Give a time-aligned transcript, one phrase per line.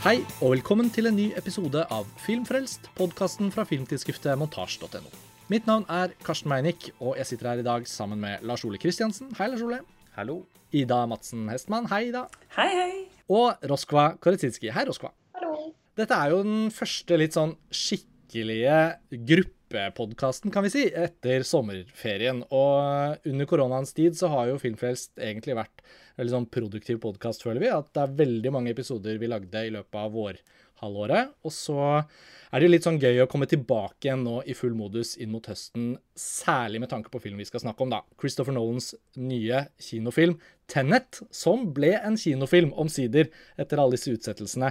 [0.00, 5.10] Hei, og velkommen til en ny episode av Filmfrelst, podkasten fra filmtidsskriftet montasj.no.
[5.52, 8.80] Mitt navn er Karsten Meinick, og jeg sitter her i dag sammen med Lars Ole
[8.80, 9.28] Kristiansen.
[9.36, 9.82] Hei, Lars Ole.
[10.16, 10.38] Hallo.
[10.72, 11.90] Ida Madsen Hestmann.
[11.92, 12.24] Hei, Ida.
[12.56, 12.94] Hei, hei.
[13.28, 14.72] Og Roskva Koretsinski.
[14.72, 15.12] Hei, Roskva.
[15.36, 15.74] Hallo.
[16.00, 18.80] Dette er jo den første litt sånn skikkelige
[19.70, 22.42] gruppepodkasten, kan vi si, etter sommerferien.
[22.50, 25.84] Og under koronaens tid så har jo Filmfrelst egentlig vært
[26.18, 27.70] veldig sånn produktiv podkast, føler vi.
[27.72, 31.34] At det er veldig mange episoder vi lagde i løpet av vårhalvåret.
[31.46, 31.80] Og så
[32.50, 35.30] er det jo litt sånn gøy å komme tilbake igjen nå i full modus inn
[35.32, 38.02] mot høsten, særlig med tanke på film vi skal snakke om, da.
[38.20, 40.38] Christopher Nolans nye kinofilm
[40.70, 43.30] Tenet, som ble en kinofilm omsider
[43.60, 44.70] etter alle disse utsettelsene,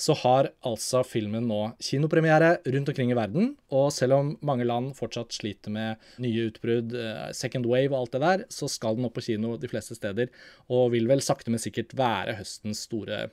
[0.00, 3.50] så har altså filmen nå kinopremiere rundt omkring i verden.
[3.74, 8.16] Og selv om mange land fortsatt sliter med nye utbrudd, eh, second wave og alt
[8.16, 10.30] det der, så skal den opp på kino de fleste steder,
[10.70, 13.26] og vil vel sakte, men sikkert være høstens store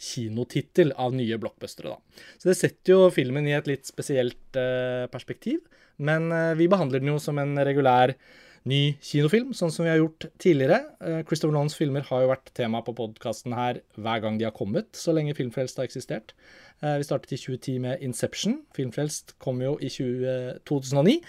[0.00, 2.24] kinotittel av nye blockbustere, da.
[2.38, 5.60] Så det setter jo filmen i et litt spesielt eh, perspektiv,
[5.98, 8.14] men eh, vi behandler den jo som en regulær
[8.68, 10.78] ny kinofilm, sånn som vi har gjort tidligere.
[11.04, 14.54] Eh, Christopher Nolans filmer har jo vært tema på podkasten her hver gang de har
[14.56, 16.32] kommet, så lenge Filmfrelst har eksistert.
[16.82, 18.62] Eh, Vi startet i 2010 med Inception.
[18.74, 21.20] Filmfrelst kom jo i 20, 2009.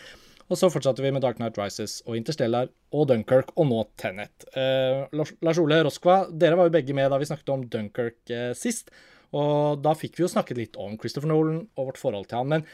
[0.45, 4.45] Og så fortsatte vi med Dark Knight Rises og Interstellar og Dunkerque, og nå Tenet.
[4.55, 8.91] Eh, Lars Ole Roskva, dere var jo begge med da vi snakket om Dunkerque sist.
[9.33, 12.47] Og da fikk vi jo snakket litt om Christopher Nolan og vårt forhold til han.
[12.47, 12.65] Men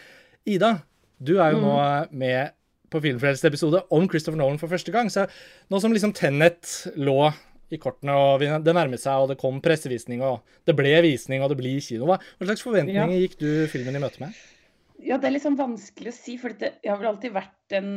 [0.46, 0.84] Ida,
[1.18, 1.78] du er jo nå
[2.12, 2.52] med
[2.92, 5.10] på Filmfrelst episode om Christopher Nolan for første gang.
[5.12, 5.26] Så
[5.72, 7.32] nå som liksom Tenet lå
[7.72, 11.54] i kortene, og det nærmet seg, og det kom pressevisning, og det ble visning, og
[11.54, 14.36] det blir kino, hva, slags forventninger gikk du filmen i møte med?
[15.02, 17.94] Ja, det er sånn vanskelig å si, for det, jeg har vel alltid vært en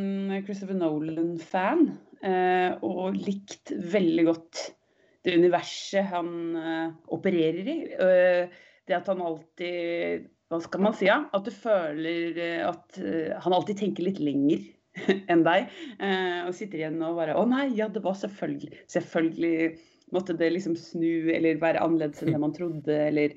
[0.47, 1.89] Christopher Nolan-fan.
[2.25, 4.63] Eh, og likt veldig godt
[5.25, 7.77] det universet han eh, opererer i.
[7.93, 11.09] Eh, det at han alltid Hva skal man si?
[11.09, 11.23] Ja?
[11.37, 14.65] At du føler eh, at eh, han alltid tenker litt lenger
[15.33, 15.69] enn deg.
[15.99, 19.75] Eh, og sitter igjen og bare Å nei, ja, det var selvfølgelig Selvfølgelig
[20.15, 23.35] måtte det liksom snu eller være annerledes enn det man trodde, eller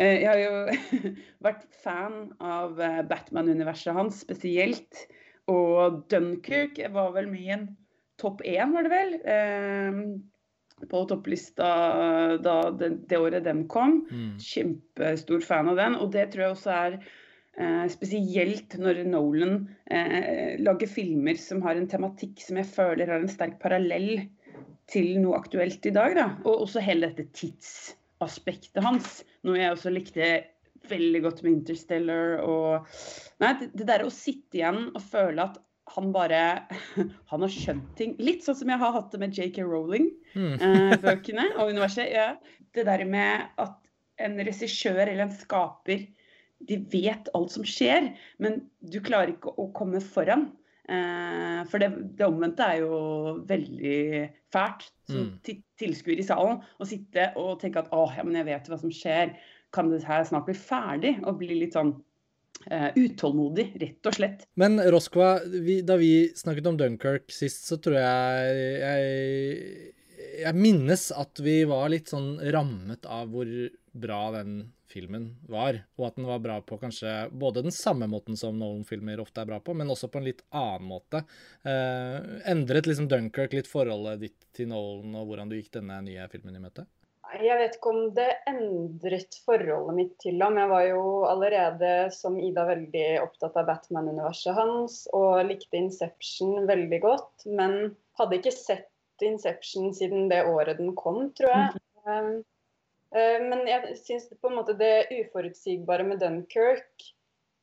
[0.00, 1.10] Eh, Jeg har jo
[1.46, 5.02] vært fan av eh, Batman-universet hans spesielt.
[5.50, 7.66] Og Dunkerque var vel min
[8.20, 9.12] topp én, var det vel?
[9.24, 11.68] eh, På topplista
[12.40, 14.06] da det, det året den kom.
[14.40, 15.98] Kjempestor fan av den.
[16.00, 16.96] Og det tror jeg også er
[17.92, 19.56] spesielt når Nolan
[19.90, 24.22] eh, lager filmer som har en tematikk som jeg føler har en sterk parallell
[24.90, 26.14] til noe aktuelt i dag.
[26.18, 26.28] Da.
[26.44, 29.20] Og også hele dette tidsaspektet hans.
[29.46, 30.30] Noe jeg også likte
[30.90, 32.38] veldig godt med Interstellar.
[32.44, 32.86] Og
[33.42, 35.60] nei, det, der å sitte igjen og føle at
[35.90, 36.40] han bare
[37.32, 38.14] Han har skjønt ting.
[38.22, 42.10] Litt sånn som jeg har hatt det med JK Rowling-bøkene og universet.
[42.14, 42.32] Ja.
[42.70, 43.76] Det der med at
[44.20, 46.04] en regissør eller en skaper
[46.68, 50.50] de vet alt som skjer, men du klarer ikke å komme foran.
[50.90, 51.88] Eh, for det,
[52.18, 55.62] det omvendte er jo veldig fælt som Mm.
[55.78, 56.60] tilskuer i salen.
[56.80, 59.36] Å sitte og tenke at å, ja, men jeg vet hva som skjer.
[59.72, 61.16] Kan det her snart bli ferdig?
[61.24, 61.96] Og bli litt sånn
[62.68, 64.42] Uh, utålmodig, rett og slett.
[64.60, 71.06] Men Roskva, vi, da vi snakket om Dunkerque sist, så tror jeg, jeg Jeg minnes
[71.16, 73.48] at vi var litt sånn rammet av hvor
[73.96, 74.58] bra den
[74.90, 75.78] filmen var.
[75.98, 79.50] Og at den var bra på kanskje både den samme måten som Nolan-filmer ofte er
[79.50, 81.24] bra på, men også på en litt annen måte.
[81.62, 82.16] Eh,
[82.50, 86.58] endret liksom Dunkerque litt forholdet ditt til Nolan, og hvordan du gikk denne nye filmen
[86.58, 86.86] i møte?
[87.38, 90.56] Jeg vet ikke om det endret forholdet mitt til ham.
[90.58, 97.00] Jeg var jo allerede som Ida veldig opptatt av Batman-universet hans og likte Inception veldig
[97.04, 98.88] godt, men hadde ikke sett
[99.22, 102.42] Inception siden det året den kom, tror jeg.
[103.10, 104.38] Uh, men jeg syns det
[105.10, 107.08] uforutsigbare med Dunkerque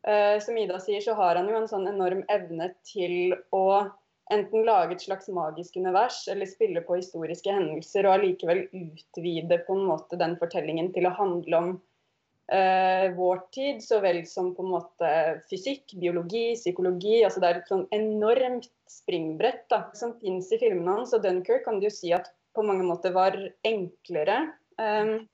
[0.07, 3.87] uh, Som Ida sier, så har han jo en sånn enorm evne til å
[4.33, 9.77] enten lage et slags magisk univers eller spille på historiske hendelser og allikevel utvide på
[9.77, 11.69] en måte den fortellingen til å handle om
[12.51, 15.11] eh, vår tid, så vel som på en måte
[15.51, 17.21] fysikk, biologi, psykologi.
[17.23, 21.15] altså Det er et sånn enormt springbrett da, som fins i filmene hans.
[21.15, 23.37] Og Dunkerque kan du si at på mange måter var
[23.67, 24.39] enklere.
[24.77, 25.27] Um,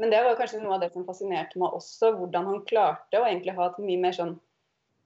[0.00, 3.26] men det var kanskje noe av det som fascinerte meg også, hvordan han klarte å
[3.28, 4.34] egentlig ha et mye mer sånn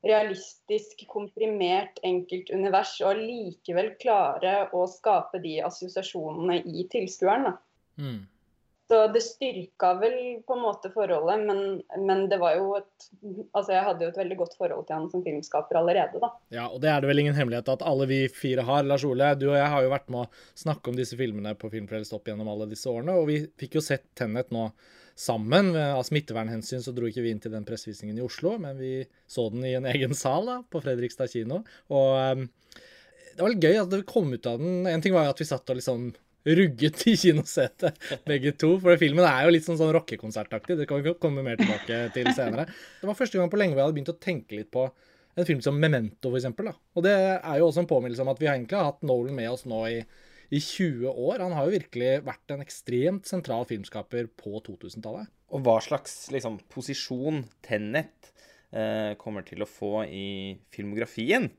[0.06, 7.48] realistisk, komprimert, enkelt univers, og likevel klare å skape de assosiasjonene i tilskueren.
[7.48, 7.54] da.
[7.98, 8.20] Mm.
[8.86, 10.14] Så det styrka vel
[10.46, 13.06] på en måte forholdet, men, men det var jo et
[13.56, 16.30] Altså jeg hadde jo et veldig godt forhold til han som filmskaper allerede, da.
[16.54, 18.86] Ja, og det er det vel ingen hemmelighet at alle vi fire har.
[18.86, 21.70] Lars Ole, du og jeg har jo vært med å snakke om disse filmene på
[21.72, 24.68] Filmfrelst opp gjennom alle disse årene, og vi fikk jo sett Tennet nå
[25.16, 25.72] sammen.
[25.74, 29.48] Av smittevernhensyn så dro ikke vi inn til den pressevisningen i Oslo, men vi så
[29.50, 31.62] den i en egen sal da, på Fredrikstad kino.
[31.90, 32.46] Og um,
[33.36, 34.86] det var litt gøy at det kom ut av den.
[34.88, 36.10] En ting var jo at vi satt og liksom
[36.46, 37.98] rugget i kinosetet,
[38.28, 38.76] begge to.
[38.82, 40.78] For filmen er jo litt sånn, sånn rockekonsertaktig.
[40.78, 42.68] Det kan vi komme mer tilbake til senere.
[43.00, 44.86] Det var første gang på lenge jeg hadde begynt å tenke litt på
[45.36, 46.70] en film som Memento, for eksempel.
[46.70, 46.78] Da.
[46.96, 49.52] Og det er jo også en påminnelse om at vi egentlig har hatt Nolan med
[49.52, 50.00] oss nå i
[50.50, 51.42] i 20 år.
[51.42, 55.30] Han har jo virkelig vært en ekstremt sentral filmskaper på 2000-tallet.
[55.54, 58.32] Og hva slags liksom, posisjon Tennet
[58.74, 61.50] eh, kommer til å få i filmografien,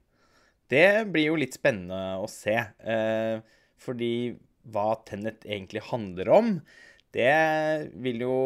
[0.72, 2.56] det blir jo litt spennende å se.
[2.84, 3.40] Eh,
[3.80, 4.36] fordi
[4.74, 6.52] hva Tennet egentlig handler om,
[7.16, 7.32] det
[8.04, 8.38] vil jo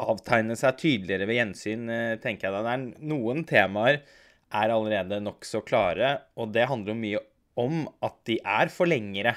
[0.00, 2.64] avtegne seg tydeligere ved gjensyn, eh, tenker jeg.
[2.64, 4.00] Det er noen temaer
[4.50, 7.20] er allerede nokså klare, og det handler jo mye
[7.60, 9.34] om at de er forlengere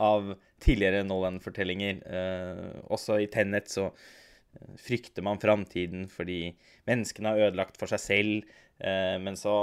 [0.00, 2.02] av tidligere Nolan-fortellinger.
[2.02, 6.54] Eh, også i Tennet så eh, frykter man framtiden fordi
[6.88, 8.52] menneskene har ødelagt for seg selv.
[8.82, 9.54] Eh, men så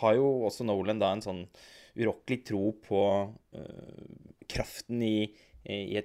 [0.00, 1.44] har jo også Nolan da en sånn
[2.00, 3.04] urokkelig tro på
[3.58, 4.02] eh,
[4.50, 5.16] kraften i,
[5.68, 6.02] i,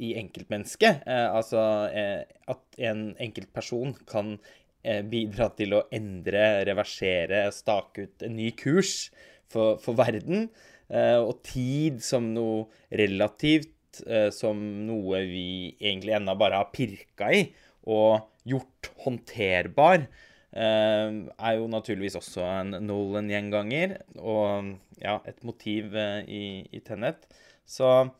[0.00, 1.04] i enkeltmennesket.
[1.08, 4.38] Eh, altså eh, at en enkeltperson kan
[4.80, 9.10] bidra til å endre, reversere, stake ut en ny kurs
[9.52, 10.46] for, for verden.
[10.90, 12.64] Eh, og tid som noe
[12.98, 14.58] relativt, eh, som
[14.88, 17.44] noe vi egentlig ennå bare har pirka i
[17.90, 26.66] og gjort håndterbar, eh, er jo naturligvis også en Nolan-gjenganger og ja, et motiv i,
[26.66, 27.28] i Tenet.
[27.62, 28.10] Så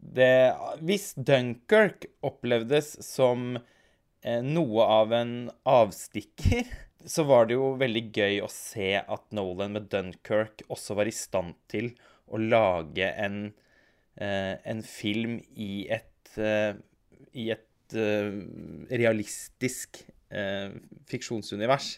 [0.00, 3.58] det Hvis Dunkerque opplevdes som
[4.24, 5.34] noe av en
[5.68, 6.64] avstikker
[7.04, 11.14] så var det jo veldig gøy å se at Nolan med Dunkerque også var i
[11.14, 11.92] stand til
[12.30, 13.52] å lage en,
[14.16, 16.74] eh, en film i et, eh,
[17.32, 18.30] i et eh,
[18.90, 20.72] realistisk eh,
[21.10, 21.92] fiksjonsunivers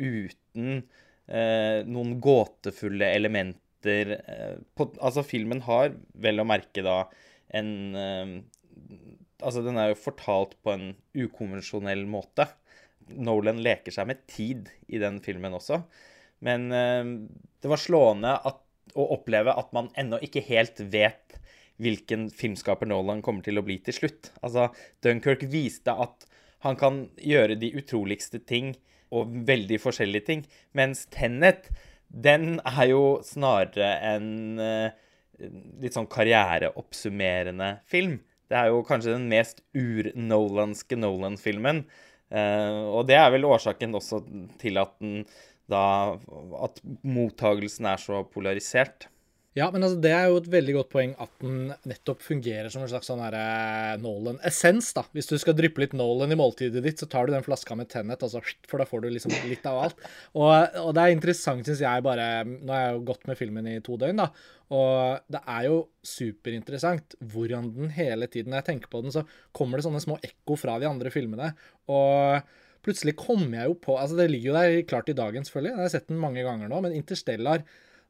[0.00, 0.82] uten
[1.28, 4.12] eh, noen gåtefulle elementer.
[4.18, 7.04] Eh, på, altså, filmen har vel å merke da
[7.54, 8.44] en
[9.36, 12.46] Altså, den er jo fortalt på en ukonvensjonell måte.
[13.20, 15.82] Nolan leker seg med tid i den filmen også.
[16.44, 17.04] Men uh,
[17.60, 18.62] det var slående at,
[18.96, 21.36] å oppleve at man ennå ikke helt vet
[21.82, 24.30] hvilken filmskaper Nolan kommer til å bli til slutt.
[24.40, 24.70] Altså,
[25.04, 26.24] Dunkerque viste at
[26.66, 28.74] han kan gjøre de utroligste ting
[29.14, 30.44] og veldig forskjellige ting,
[30.76, 31.70] mens Tenet,
[32.06, 34.28] den er jo snarere en
[34.60, 34.90] uh,
[35.82, 38.18] litt sånn karriereoppsummerende film.
[38.46, 41.84] Det er jo kanskje den mest ur-nolanske Nolan-filmen.
[42.30, 44.22] Uh, og det er vel årsaken også
[44.60, 45.24] til at, den,
[45.70, 46.16] da,
[46.62, 49.08] at mottagelsen er så polarisert.
[49.56, 52.82] Ja, men altså, det er jo et veldig godt poeng at den nettopp fungerer som
[52.84, 54.90] en slags sånn herre Nolan-essens.
[54.98, 55.06] da.
[55.16, 57.88] Hvis du skal dryppe litt Nolan i måltidet ditt, så tar du den flaska med
[57.88, 60.04] Tennet, altså, for da får du liksom litt av alt.
[60.36, 60.50] Og,
[60.82, 63.78] og det er interessant, syns jeg, bare Nå har jeg jo gått med filmen i
[63.86, 64.28] to døgn, da.
[64.76, 69.22] Og det er jo superinteressant hvordan den hele tiden Når jeg tenker på den, så
[69.56, 71.52] kommer det sånne små ekko fra de andre filmene.
[71.88, 72.44] Og
[72.84, 75.72] plutselig kommer jeg jo på Altså, det ligger jo der klart i dagen, selvfølgelig.
[75.72, 77.64] Jeg har sett den mange ganger nå, men Interstellar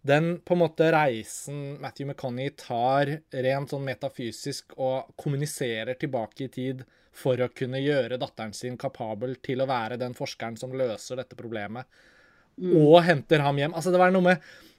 [0.06, 3.10] den på en måte reisen Matthew McConney tar
[3.46, 6.84] rent sånn metafysisk og kommuniserer tilbake i tid
[7.16, 11.36] for å kunne gjøre datteren sin kapabel til å være den forskeren som løser dette
[11.38, 11.84] problemet,
[12.60, 12.72] mm.
[12.82, 13.74] og henter ham hjem.
[13.76, 14.36] Altså, det var noe med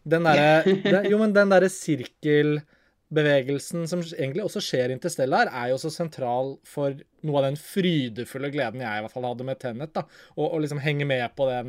[0.07, 0.51] den derre
[1.11, 6.47] Jo, men den derre sirkelbevegelsen som egentlig også skjer i Interstellar, er jo så sentral
[6.67, 6.89] for
[7.25, 9.91] noe av den frydefulle gleden jeg i hvert fall hadde med Tennet.
[9.97, 10.01] da,
[10.37, 11.67] Og, og liksom henge med på den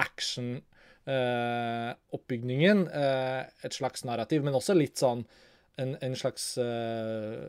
[0.00, 0.48] action
[1.08, 2.84] oppbygningen.
[2.92, 5.24] Uh, et slags narrativ, men også litt sånn
[5.80, 7.48] en, en slags uh,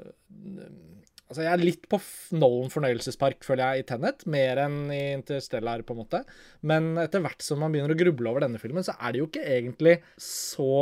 [1.32, 1.96] Altså, jeg er litt på
[2.36, 6.20] Nolan fornøyelsespark, føler jeg, i Tennet, mer enn i Interstellar, på en måte.
[6.68, 9.30] Men etter hvert som man begynner å gruble over denne filmen, så er det jo
[9.30, 10.74] ikke egentlig så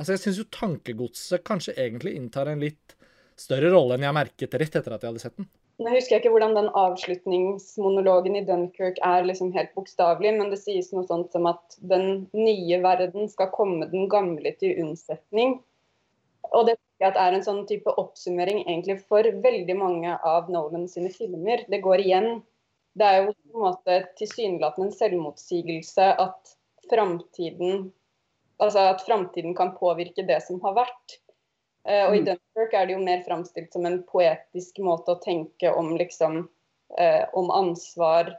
[0.00, 2.94] Altså, jeg syns jo tankegodset kanskje egentlig inntar en litt
[3.40, 5.48] større rolle enn jeg merket rett etter at jeg hadde sett den.
[5.80, 10.60] Nå husker jeg ikke hvordan den avslutningsmonologen i Dunkerque er liksom helt bokstavelig, men det
[10.60, 15.56] sies noe sånt som at den nye verden skal komme den gamle til unnsetning.
[16.52, 16.76] Og det
[17.08, 21.64] er en sånn type oppsummering egentlig for veldig mange av Nolan sine filmer.
[21.72, 22.28] Det går igjen.
[22.98, 26.54] Det er jo på en måte tilsynelatende en selvmotsigelse at
[26.90, 27.88] framtiden
[28.60, 31.16] altså at framtiden kan påvirke det som har vært.
[31.88, 35.72] Uh, og i Dunkerque er det jo mer framstilt som en poetisk måte å tenke
[35.72, 38.34] om liksom uh, om ansvar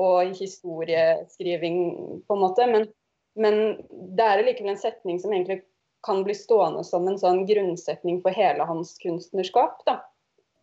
[0.00, 1.78] og historieskriving,
[2.26, 2.66] på en måte.
[2.66, 2.88] Men,
[3.38, 3.60] men
[4.18, 5.62] det er likevel en setning som egentlig
[6.04, 9.80] kan bli stående som en sånn grunnsetning for hele hans kunstnerskap.
[9.86, 10.00] da.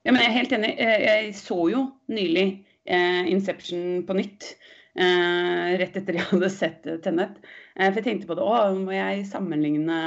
[0.03, 0.71] Ja, men jeg er helt enig.
[0.81, 2.45] Jeg så jo nylig
[2.85, 4.53] eh, Inception på nytt.
[4.97, 7.39] Eh, rett etter jeg hadde sett Tennet.
[7.77, 8.45] Eh, for jeg tenkte på det.
[8.45, 9.99] Å, må jeg sammenligne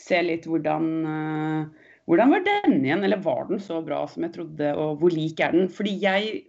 [0.00, 3.02] Se litt hvordan eh, Hvordan var denne igjen?
[3.02, 4.68] Eller var den så bra som jeg trodde?
[4.78, 5.70] Og hvor lik er den?
[5.72, 6.44] Fordi jeg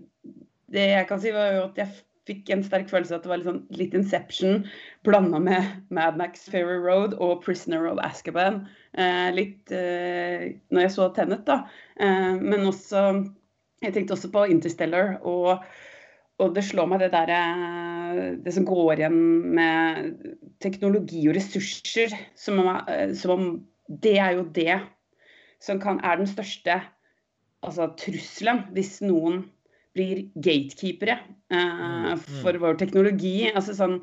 [0.68, 1.96] Det jeg kan si, var jo at jeg
[2.28, 4.66] fikk en sterk følelse av at det var litt, sånn, litt Inception
[5.08, 8.66] blanda med Mad Max Ferry Road og Prisoner of Azkaban.
[9.00, 11.62] Eh, litt eh, når jeg så Tennet, da.
[11.96, 13.08] Eh, men også
[13.86, 15.20] Jeg tenkte også på Interstellar.
[15.22, 15.64] og
[16.38, 17.32] og det slår meg det der
[18.46, 19.18] Det som går igjen
[19.58, 20.12] med
[20.64, 22.70] teknologi og ressurser, som om,
[23.18, 23.48] som om
[23.88, 24.78] det er jo det
[25.64, 26.80] som kan, er den største
[27.66, 29.44] altså, trusselen hvis noen
[29.98, 31.18] blir gatekeepere
[31.54, 33.50] uh, for vår teknologi.
[33.50, 34.00] Altså, sånn,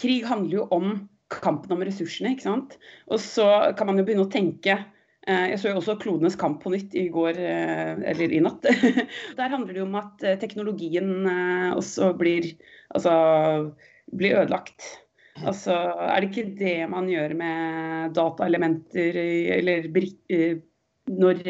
[0.00, 0.92] krig handler jo om
[1.32, 2.76] kampen om ressursene, ikke sant.
[3.10, 4.78] Og så kan man jo begynne å tenke
[5.26, 8.62] Jeg så jo også 'Klodenes kamp' på nytt i går, uh, eller i natt.
[9.38, 11.26] Der handler det jo om at teknologien
[11.74, 12.52] også blir,
[12.94, 13.72] altså,
[14.14, 14.86] blir ødelagt.
[15.42, 19.18] Altså, er det ikke det man gjør med dataelementer
[19.58, 19.90] eller
[21.06, 21.42] når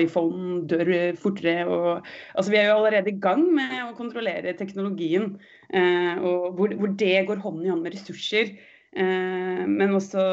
[0.00, 0.88] iPhone dør
[1.20, 1.66] fortere.
[1.66, 5.36] Og, altså vi er jo allerede i gang med å kontrollere teknologien.
[5.72, 8.56] Eh, og hvor, hvor, det går hånd i hånd med ressurser.
[8.96, 10.24] Eh, men også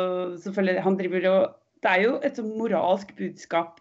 [0.43, 1.43] selvfølgelig han driver og
[1.83, 3.79] Det er jo et moralsk budskap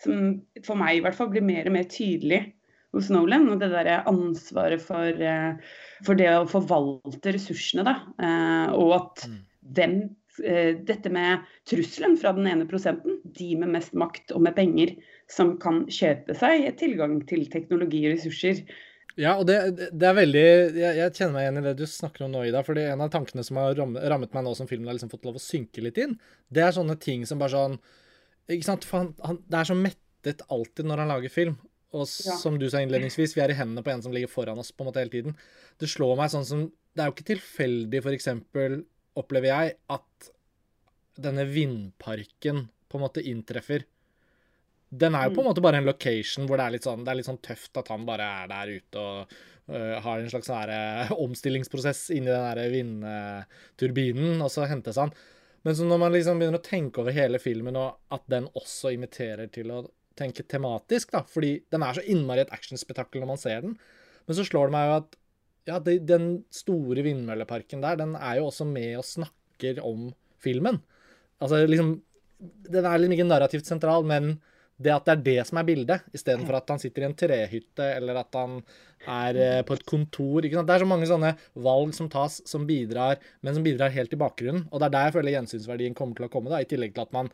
[0.00, 2.44] som for meg i hvert fall blir mer og mer tydelig
[2.94, 3.48] hos Nolan.
[3.52, 5.74] Og det derre ansvaret for, eh,
[6.06, 7.98] for, det å forvalte ressursene, da.
[8.22, 9.36] Eh, og at mm.
[9.76, 10.00] hvem
[10.38, 14.94] Eh, dette med trusselen fra den ene prosenten, de med mest makt og med penger,
[15.30, 18.62] som kan kjøpe seg tilgang til teknologi og ressurser.
[19.18, 19.56] Ja, og det,
[19.90, 22.62] det er veldig jeg, jeg, kjenner meg igjen i det du snakker om nå, Ida.
[22.66, 25.40] fordi en av tankene som har rammet meg nå som filmen har liksom fått lov
[25.40, 26.14] å synke litt inn,
[26.52, 27.80] det er sånne ting som bare sånn
[28.50, 31.58] ikke sant, for han, han, Det er så mettet alltid når han lager film.
[31.94, 32.36] Og ja.
[32.38, 34.84] som du sa innledningsvis, vi er i hendene på en som ligger foran oss på
[34.84, 35.36] en måte hele tiden.
[35.78, 38.72] Det slår meg sånn som Det er jo ikke tilfeldig, for eksempel,
[39.18, 40.30] opplever jeg, at
[41.22, 43.84] denne vindparken på en måte inntreffer.
[44.90, 45.50] Den er jo på en mm.
[45.52, 47.92] måte bare en location hvor det er litt sånn, det er litt sånn tøft at
[47.92, 49.34] han bare er der ute og
[49.70, 55.14] uh, har en slags sånn uh, omstillingsprosess inni den vindturbinen, og så hentes han.
[55.62, 58.94] Men så når man liksom begynner å tenke over hele filmen, og at den også
[58.96, 59.84] inviterer til å
[60.18, 63.78] tenke tematisk, da, fordi den er så innmari et actionspetakkel når man ser den,
[64.26, 65.16] men så slår det meg jo at
[65.70, 70.80] ja, det, den store vindmølleparken der, den er jo også med og snakker om filmen.
[71.40, 72.00] Altså liksom
[72.40, 74.38] Den er liksom ikke narrativt sentral, men
[74.80, 77.88] det at det er det som er bildet, istedenfor at han sitter i en trehytte
[77.98, 78.60] eller at han
[79.08, 80.44] er eh, på et kontor.
[80.44, 81.34] Det er så mange sånne
[81.64, 84.66] valg som tas, som bidrar, men som bidrar helt i bakgrunnen.
[84.70, 87.04] Og det er der jeg føler gjensynsverdien kommer til å komme, da, i tillegg til
[87.04, 87.30] at man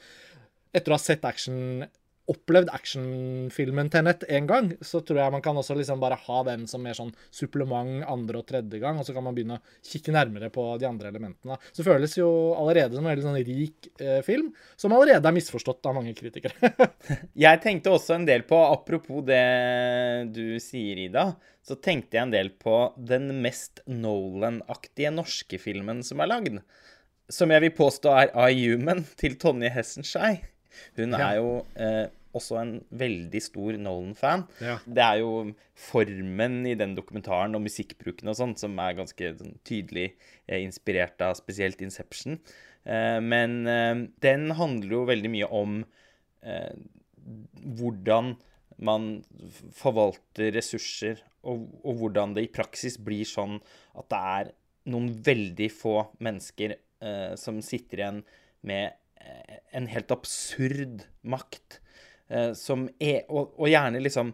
[0.77, 1.87] etter å ha sett action
[2.31, 6.67] opplevd actionfilmen Tenet én gang, så tror jeg man kan også liksom bare ha den
[6.71, 10.15] som mer sånn supplement andre og tredje gang, og så kan man begynne å kikke
[10.15, 11.59] nærmere på de andre elementene.
[11.71, 15.37] Så det føles jo allerede som en veldig sånn rik eh, film, som allerede er
[15.37, 16.73] misforstått av mange kritikere.
[17.47, 19.45] jeg tenkte også en del på, apropos det
[20.35, 21.31] du sier, Ida,
[21.67, 26.61] så tenkte jeg en del på den mest Nolan-aktige norske filmen som er lagd.
[27.31, 30.37] Som jeg vil påstå er I Human til Tonje Hessenskei.
[30.99, 32.07] Hun er jo eh,
[32.37, 34.47] også en veldig stor Nolan-fan.
[34.63, 34.77] Ja.
[34.85, 35.33] Det er jo
[35.87, 40.11] formen i den dokumentaren og musikkbruken og sånt som er ganske sånn, tydelig
[40.47, 42.39] eh, inspirert av spesielt Inception.
[42.87, 45.81] Eh, men eh, den handler jo veldig mye om
[47.67, 48.37] hvordan
[48.87, 49.07] man
[49.75, 53.57] forvalter ressurser, og, og, hvordan det i praksis blir sånn
[53.99, 54.53] at det er
[54.93, 58.23] noen veldig få mennesker eh, som sitter igjen
[58.67, 58.95] med
[59.75, 61.81] en helt absurd makt.
[62.29, 64.33] Eh, som er og, og, gjerne liksom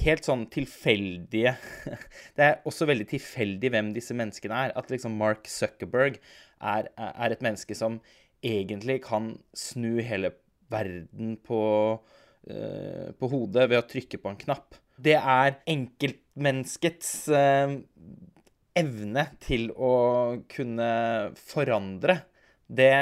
[0.00, 1.52] helt sånn tilfeldige
[2.36, 4.74] Det er også veldig tilfeldig hvem disse menneskene er.
[4.78, 6.18] At liksom Mark Zuckerberg
[6.60, 8.00] er, er et menneske som
[8.46, 10.32] egentlig kan snu hele
[10.70, 11.62] verden på,
[11.98, 14.78] uh, på hodet ved å trykke på en knapp.
[15.00, 17.74] Det er enkeltmenneskets uh,
[18.78, 19.94] evne til å
[20.52, 20.90] kunne
[21.36, 22.20] forandre.
[22.70, 22.94] Det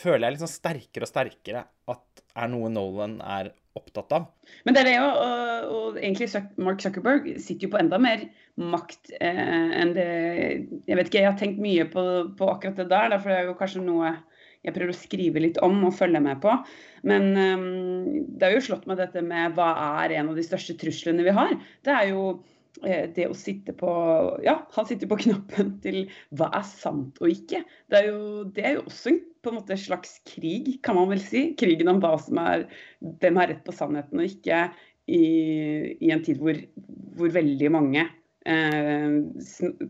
[0.00, 4.28] føler jeg liksom sterkere og sterkere at er noe Nolan er opptatt av.
[4.66, 5.10] Men det er det jo,
[5.70, 6.28] og, egentlig
[6.62, 8.24] Mark Zuckerberg sitter jo på enda mer
[8.60, 10.08] makt eh, enn det
[10.88, 12.02] Jeg vet ikke, jeg har tenkt mye på,
[12.36, 14.14] på akkurat det der, for det er jo kanskje noe
[14.60, 16.52] jeg prøver å skrive litt om og følge med på.
[17.08, 19.70] Men um, det har jo slått meg dette med hva
[20.02, 21.54] er en av de største truslene vi har.
[21.86, 22.24] Det er jo
[22.80, 23.90] det å sitte på
[24.44, 26.04] Ja, han sitter på knappen til
[26.36, 27.64] hva er sant og ikke.
[27.90, 31.22] Det er jo, det er jo også på en måte slags krig, kan man vel
[31.24, 31.50] si.
[31.58, 32.66] Krigen om hva som er
[33.00, 34.68] hvem har rett på sannheten og ikke,
[35.10, 35.24] i,
[35.98, 36.58] i en tid hvor,
[37.18, 38.04] hvor veldig mange
[38.46, 39.16] eh,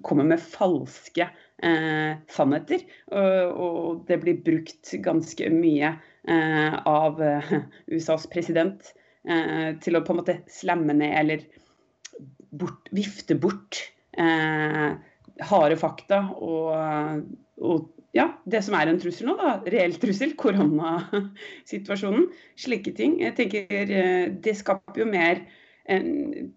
[0.06, 2.86] kommer med falske eh, sannheter.
[3.12, 5.94] Og, og, det blir brukt ganske mye
[6.28, 7.54] eh, av eh,
[7.94, 8.92] USAs president
[9.28, 11.48] eh, til å på en måte slemme ned eller
[12.50, 13.80] bort, vifte bort
[14.18, 14.90] eh,
[15.50, 17.24] harde fakta og,
[17.60, 22.26] og ja, det som er en trussel nå, da, reell trussel, koronasituasjonen.
[22.58, 23.20] Slike ting.
[23.22, 23.92] Jeg tenker
[24.42, 25.44] Det skaper jo mer
[25.90, 26.52] en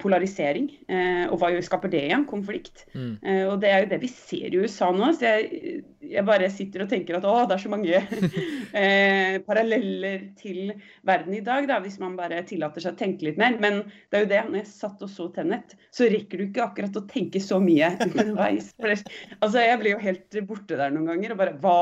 [0.00, 0.68] polarisering.
[0.88, 2.26] Eh, og hva skaper det igjen?
[2.28, 2.86] Konflikt.
[2.94, 3.14] Mm.
[3.22, 5.10] Eh, og det er jo det vi ser i USA nå.
[5.16, 8.00] Så jeg, jeg bare sitter og tenker at å, det er så mange
[8.82, 10.72] eh, paralleller til
[11.06, 13.58] verden i dag, da, hvis man bare tillater seg å tenke litt mer.
[13.62, 16.64] Men det er jo det, når jeg satt og så Tennet, så rekker du ikke
[16.64, 18.72] akkurat å tenke så mye underveis.
[18.80, 21.80] altså, jeg blir jo helt borte der noen ganger og bare hva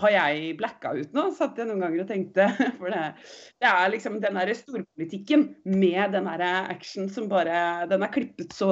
[0.00, 1.26] har jeg blacka ut nå?
[1.36, 2.46] Satt jeg noen ganger og tenkte.
[2.80, 3.06] For det,
[3.60, 8.54] det er liksom den derre storpolitikken med den derre action som bare Den er klippet
[8.56, 8.70] så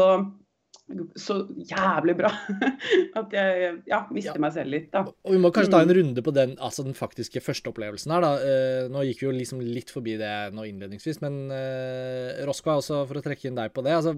[1.20, 1.34] så
[1.68, 2.30] jævlig bra
[3.20, 4.42] at jeg ja, mister ja.
[4.42, 4.88] meg selv litt.
[4.94, 5.00] da.
[5.04, 5.96] Og Vi må kanskje ta en mm.
[5.98, 8.22] runde på den, altså den faktiske førsteopplevelsen her.
[8.24, 8.32] da.
[8.40, 12.94] Eh, nå gikk vi jo liksom litt forbi det nå innledningsvis, men eh, Roskva, også
[13.10, 13.94] for å trekke inn deg på det.
[13.98, 14.12] altså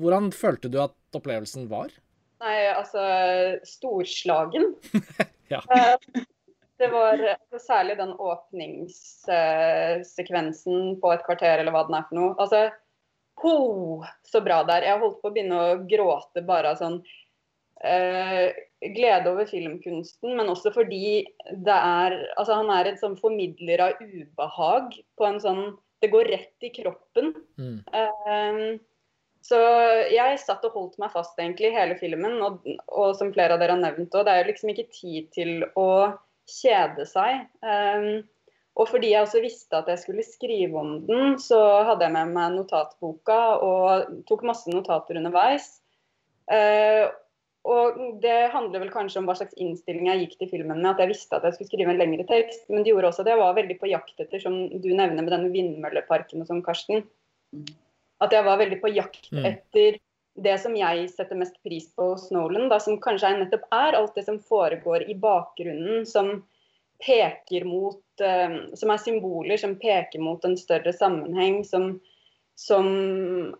[0.00, 1.90] Hvordan følte du at opplevelsen var?
[2.42, 3.00] Nei, altså
[3.68, 4.64] Storslagen.
[5.54, 5.60] ja.
[5.70, 5.96] Eh,
[6.82, 12.32] det var altså, særlig den åpningssekvensen på et kvarter, eller hva den er for noe.
[12.42, 12.60] Altså,
[13.42, 14.86] ho, så bra der.
[14.86, 17.00] Jeg holdt på å begynne å gråte bare av sånn
[17.84, 18.46] uh,
[18.94, 24.02] glede over filmkunsten, men også fordi det er Altså, han er en sånn formidler av
[24.02, 25.62] ubehag på en sånn
[26.02, 27.32] Det går rett i kroppen.
[27.56, 27.78] Mm.
[27.94, 28.82] Uh,
[29.44, 29.58] så
[30.08, 33.76] jeg satt og holdt meg fast egentlig hele filmen, og, og som flere av dere
[33.76, 35.90] har nevnt òg, det er jo liksom ikke tid til å
[36.48, 37.44] kjede seg.
[37.60, 38.24] Um,
[38.74, 42.32] og fordi jeg også visste at jeg skulle skrive om den, så hadde jeg med
[42.34, 45.68] meg notatboka og tok masse notater underveis.
[46.50, 47.06] Uh,
[47.64, 50.90] og det handler vel kanskje om hva slags innstilling jeg gikk til filmen med.
[50.90, 52.66] At jeg visste at jeg skulle skrive en lengre tekst.
[52.68, 55.32] Men det gjorde også at jeg var veldig på jakt etter, som du nevner med
[55.32, 57.06] denne vindmølleparken og sånn, Karsten.
[58.24, 59.46] At jeg var veldig på jakt mm.
[59.48, 59.96] etter
[60.44, 63.96] det som jeg setter mest pris på hos Nolan, da, som kanskje er nettopp er
[63.96, 66.40] alt det som foregår i bakgrunnen, som
[67.04, 71.98] peker mot uh, Som er symboler som peker mot en større sammenheng, som,
[72.58, 72.88] som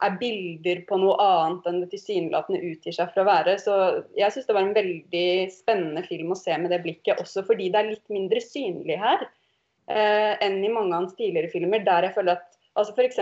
[0.05, 3.57] er bilder på noe annet enn det tilsynelatende utgir seg for å være.
[3.61, 3.79] Så
[4.19, 7.71] jeg syns det var en veldig spennende film å se med det blikket, også fordi
[7.71, 12.09] det er litt mindre synlig her uh, enn i mange av hans tidligere filmer, der
[12.09, 13.21] jeg føler at Altså F.eks.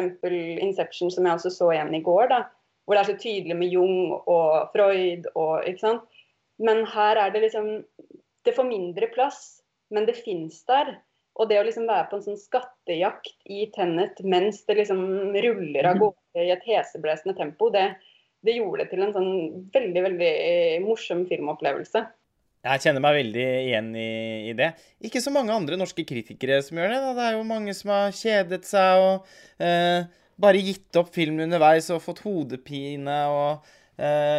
[0.64, 2.38] Inception, som jeg også så igjen i går, da,
[2.84, 5.28] hvor det er så tydelig med Jung og Freud.
[5.34, 6.22] og, ikke sant?
[6.62, 7.82] Men her er det liksom
[8.42, 9.61] Det får mindre plass,
[9.94, 10.96] men det fins der.
[11.40, 15.88] Og det å liksom være på en sånn skattejakt i Tennet mens det liksom ruller
[15.88, 17.86] av gårde i et heseblesende tempo, det,
[18.44, 19.30] det gjorde det til en sånn
[19.72, 20.32] veldig, veldig
[20.84, 22.04] morsom filmopplevelse.
[22.62, 24.10] Jeg kjenner meg veldig igjen i,
[24.52, 24.68] i, det.
[25.02, 26.98] Ikke så mange andre norske kritikere som gjør det.
[27.02, 27.14] Da.
[27.16, 30.04] Det er jo mange som har kjedet seg og eh,
[30.42, 33.80] bare gitt opp filmen underveis og fått hodepine og eh,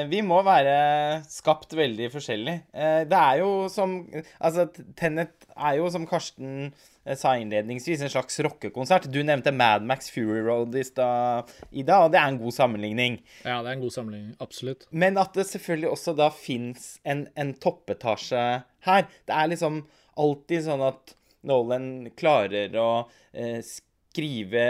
[0.10, 2.56] Vi må være skapt veldig forskjellig.
[2.74, 4.00] Eh, det er jo som
[4.40, 4.66] Altså,
[4.98, 6.74] Tennet er jo som Karsten
[7.20, 9.10] sa innledningsvis, en slags rockekonsert.
[9.12, 13.18] Du nevnte Mad Max Fury Road i stad, Ida, og det er en god sammenligning.
[13.44, 14.38] Ja, det er en god sammenligning.
[14.44, 14.88] Absolutt.
[14.92, 18.46] Men at det selvfølgelig også da fins en, en toppetasje
[18.88, 19.10] her.
[19.28, 19.84] Det er liksom
[20.24, 22.90] alltid sånn at Nolan klarer å
[23.36, 24.68] eh, skrive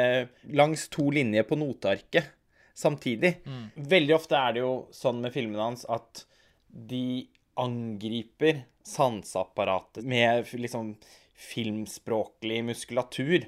[0.57, 2.33] langs to linjer på notearket
[2.73, 3.35] samtidig.
[3.45, 3.65] Mm.
[3.95, 6.25] Veldig ofte er det jo sånn med filmene hans at
[6.67, 10.95] de angriper sanseapparatet med liksom
[11.37, 13.45] filmspråklig muskulatur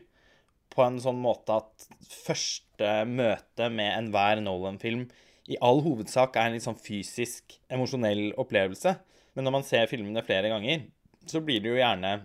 [0.75, 5.07] på en sånn måte at første møte med enhver Nolan-film
[5.51, 8.95] i all hovedsak er en litt sånn fysisk, emosjonell opplevelse.
[9.37, 10.87] Men når man ser filmene flere ganger,
[11.29, 12.15] så blir det jo gjerne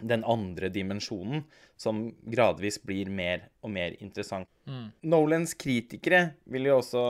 [0.00, 1.44] den andre dimensjonen
[1.80, 4.48] som gradvis blir mer og mer interessant.
[4.68, 4.90] Mm.
[5.12, 7.04] Nolans kritikere vil jo også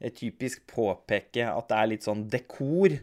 [0.00, 2.96] eh, typisk påpeke at det er litt sånn dekor.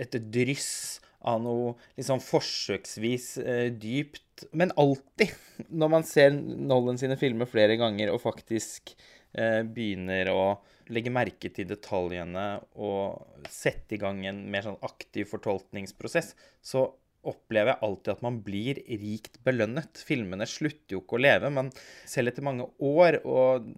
[0.00, 4.44] Et dryss av noe liksom forsøksvis eh, dypt.
[4.56, 5.32] Men alltid,
[5.68, 8.94] når man ser Nolan sine filmer flere ganger og faktisk
[9.32, 10.44] eh, begynner å
[10.90, 12.46] legge merke til detaljene
[12.82, 16.88] og sette i gang en mer sånn aktiv fortolkningsprosess, så
[17.28, 20.00] opplever jeg alltid at man blir rikt belønnet.
[20.06, 21.68] Filmene slutter jo ikke å leve, men
[22.08, 23.68] selv etter mange år og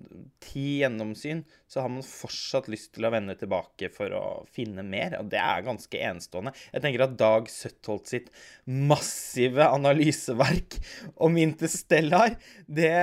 [0.44, 5.18] ti gjennomsyn, så har man fortsatt lyst til å vende tilbake for å finne mer.
[5.18, 6.54] Og det er ganske enestående.
[6.70, 8.30] Jeg tenker at Dag Søttholt sitt
[8.66, 10.78] massive analyseverk
[11.22, 12.94] om Interstellar, det,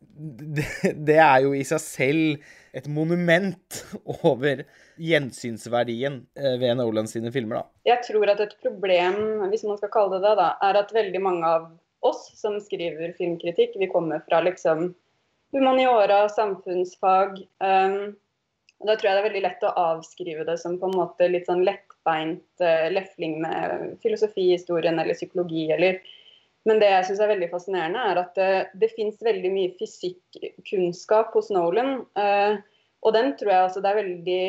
[0.00, 0.68] det,
[1.08, 3.78] det er jo i seg selv et monument
[4.24, 4.64] over
[5.00, 7.92] gjensynsverdien eh, ved Nolan sine filmer, da.
[7.92, 11.22] Jeg tror at et problem, hvis man skal kalle det det, da, er at veldig
[11.22, 11.70] mange av
[12.04, 14.90] oss som skriver filmkritikk, vi kommer fra liksom
[15.54, 17.38] humaniora, samfunnsfag.
[17.62, 18.14] Um,
[18.84, 21.46] da tror jeg det er veldig lett å avskrive det som på en måte litt
[21.48, 26.02] sånn lettbeint uh, lefling med filosofihistorien eller psykologi eller
[26.68, 31.34] men det jeg syns er veldig fascinerende, er at det, det fins veldig mye fysikkunnskap
[31.36, 31.98] hos Nolan.
[32.16, 32.56] Uh,
[33.04, 34.44] og den tror jeg altså det er veldig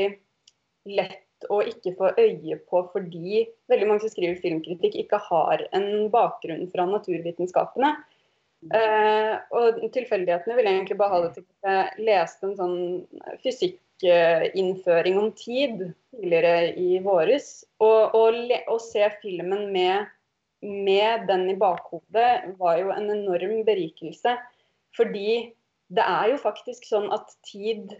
[0.95, 6.07] lett å ikke få øye på fordi veldig mange som skriver filmkritikk, ikke har en
[6.13, 7.91] bakgrunn fra naturvitenskapene.
[8.71, 12.79] Uh, og tilfeldighetene vil jeg egentlig bare ha det til at jeg leste en sånn
[13.43, 15.83] fysikkinnføring om tid
[16.15, 17.65] tidligere i våres.
[17.83, 20.07] Og å se filmen med
[20.65, 24.35] med den i bakhodet var jo en enorm berikelse.
[24.95, 25.53] Fordi
[25.93, 27.93] det er jo faktisk sånn at tid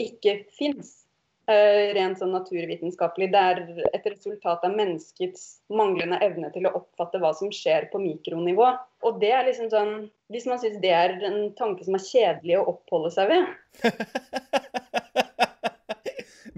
[0.00, 1.04] ikke fins.
[1.48, 3.30] Uh, rent sånn naturvitenskapelig.
[3.32, 3.60] Det er
[3.96, 8.66] et resultat av menneskets manglende evne til å oppfatte hva som skjer på mikronivå.
[9.08, 9.92] Og det er liksom sånn
[10.28, 13.46] Hvis man syns det er en tanke som er kjedelig å oppholde seg ved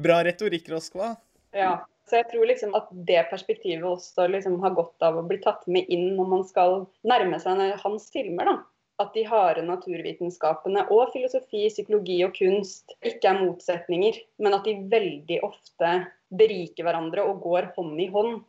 [0.01, 1.13] Bra retorikk, Roskva.
[1.55, 1.77] Ja.
[2.11, 5.63] Så jeg tror liksom at det perspektivet også liksom har godt av å bli tatt
[5.71, 8.51] med inn når man skal nærme seg hans filmer.
[8.51, 8.57] da.
[9.01, 14.75] At de harde naturvitenskapene og filosofi, psykologi og kunst ikke er motsetninger, men at de
[14.91, 15.93] veldig ofte
[16.35, 18.41] beriker hverandre og går hånd i hånd.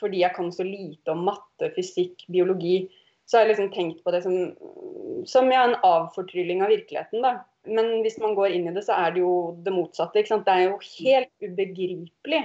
[0.00, 2.88] Fordi jeg kan så lite om matte, fysikk, biologi,
[3.28, 4.40] så har jeg liksom tenkt på det som,
[5.28, 7.20] som ja, en avfortrylling av virkeligheten.
[7.22, 7.36] da.
[7.68, 10.24] Men hvis man går inn i det, så er det jo det motsatte.
[10.24, 12.42] Det er jo helt ubegripelig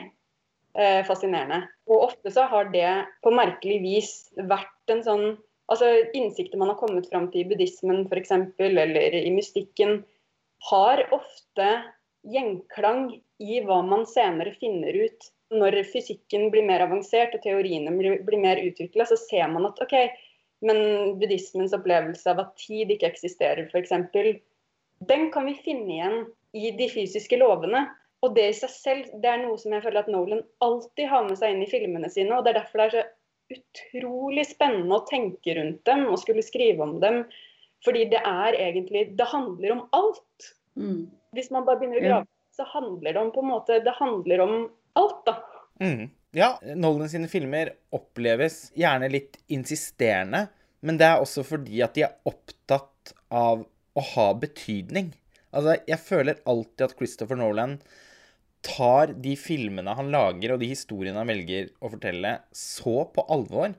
[1.07, 1.61] fascinerende.
[1.87, 2.89] Og ofte så har det
[3.23, 5.27] på merkelig vis vært en sånn
[5.65, 10.03] Altså innsikter man har kommet fram til i buddhismen f.eks., eller i mystikken,
[10.69, 11.69] har ofte
[12.29, 13.07] gjenklang
[13.41, 18.41] i hva man senere finner ut når fysikken blir mer avansert og teoriene blir, blir
[18.41, 19.93] mer utvikla, så ser man at OK,
[20.65, 20.79] men
[21.19, 23.93] buddhismens opplevelse av at tid ikke eksisterer, f.eks.,
[25.05, 26.19] den kan vi finne igjen
[26.55, 27.83] i de fysiske lovene.
[28.23, 31.25] Og det i seg selv det er noe som jeg føler at Nolan alltid har
[31.27, 32.37] med seg inn i filmene sine.
[32.37, 33.05] og Det er derfor det er så
[33.55, 37.23] utrolig spennende å tenke rundt dem og skulle skrive om dem.
[37.85, 40.51] Fordi det er egentlig Det handler om alt.
[40.75, 41.11] Mm.
[41.35, 42.55] Hvis man bare begynner å grave, ja.
[42.57, 44.55] så handler det om på en måte Det handler om
[44.95, 45.35] alt, da.
[45.83, 46.09] Mm.
[46.35, 50.47] Ja, Nolan sine filmer oppleves gjerne litt insisterende,
[50.83, 53.63] men det er også fordi at de er opptatt av
[53.95, 55.13] å ha betydning.
[55.55, 57.79] Altså, jeg føler alltid at Christopher Nolan
[58.65, 63.75] tar de filmene han lager, og de historiene han velger å fortelle, så på alvor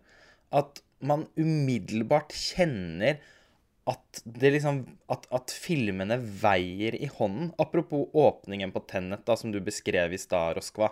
[0.56, 3.18] at man umiddelbart kjenner
[3.86, 4.80] at, liksom,
[5.12, 7.52] at, at filmene veier i hånden.
[7.62, 10.90] Apropos åpningen på Tennet, da, som du beskrev i stad, Roskva.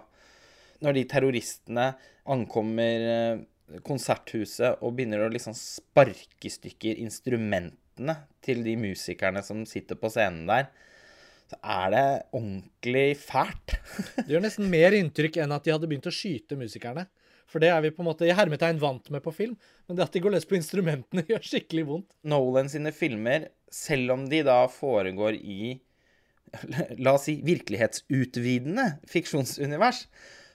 [0.84, 1.88] Når de terroristene
[2.30, 3.42] ankommer eh,
[3.86, 7.00] konserthuset og begynner å liksom sparke i stykker
[7.94, 10.68] instrumentene til de musikerne som sitter på scenen der
[11.44, 13.76] så er det ordentlig fælt.
[14.16, 17.06] det gjør nesten mer inntrykk enn at de hadde begynt å skyte musikerne.
[17.46, 19.54] For det er vi på en måte i hermetegn vant med på film,
[19.86, 22.16] men det at de går løs på instrumentene, gjør skikkelig vondt.
[22.24, 25.76] Nolan sine filmer, selv om de da foregår i
[27.02, 30.06] La oss si virkelighetsutvidende fiksjonsunivers,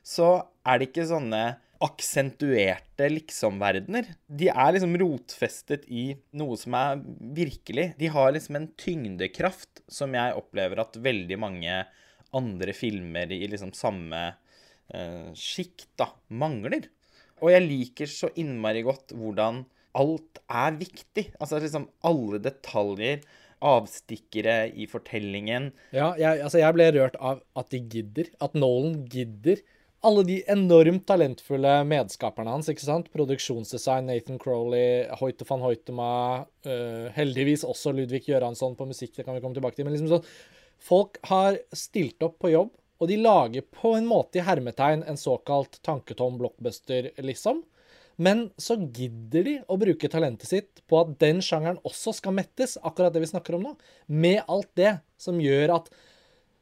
[0.02, 1.44] så er det ikke sånne
[1.84, 4.10] aksentuerte liksom-verdener.
[4.28, 7.00] De er liksom rotfestet i noe som er
[7.38, 7.94] virkelig.
[8.00, 11.82] De har liksom en tyngdekraft som jeg opplever at veldig mange
[12.36, 14.26] andre filmer i liksom samme
[14.92, 16.90] eh, sjikt da, mangler.
[17.40, 19.64] Og jeg liker så innmari godt hvordan
[20.00, 21.30] alt er viktig.
[21.40, 23.24] Altså liksom alle detaljer
[23.66, 25.72] avstikkere i fortellingen.
[25.96, 28.30] Ja, jeg, altså jeg ble rørt av at de gidder.
[28.44, 29.64] At Nolan gidder
[30.06, 32.70] alle de enormt talentfulle medskaperne hans.
[32.72, 33.10] ikke sant?
[33.12, 36.12] Produksjonsdesign, Nathan Crowley, Hoite van Hoitema,
[36.68, 39.88] uh, heldigvis også Ludvig Göransson på musikk, det kan vi komme tilbake til.
[39.88, 40.30] men liksom sånn,
[40.80, 42.70] Folk har stilt opp på jobb,
[43.04, 47.66] og de lager på en måte i hermetegn en såkalt tanketom blockbuster, liksom.
[48.16, 52.78] Men så gidder de å bruke talentet sitt på at den sjangeren også skal mettes,
[52.84, 53.74] akkurat det vi snakker om nå,
[54.08, 55.92] med alt det som gjør at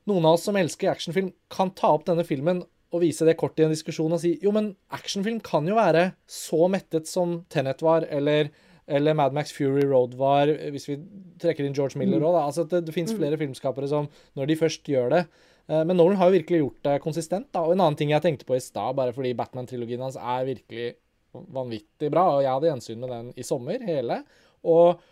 [0.09, 2.61] noen av oss som elsker actionfilm, kan ta opp denne filmen
[2.93, 6.11] å vise det kort i en diskusjon og si jo, men actionfilm kan jo være
[6.29, 8.51] så mettet som Tenet var, eller,
[8.87, 10.99] eller Mad Max Fury Road var, hvis vi
[11.41, 12.39] trekker inn George Miller òg.
[12.45, 14.07] Altså at det, det fins flere filmskapere som,
[14.39, 17.49] når de først gjør det eh, Men Nolan har jo virkelig gjort det konsistent.
[17.51, 20.47] da, Og en annen ting jeg tenkte på i stad, bare fordi Batman-trilogien hans er
[20.47, 20.89] virkelig
[21.53, 24.21] vanvittig bra, og jeg hadde gjensyn med den i sommer, hele.
[24.67, 25.03] Og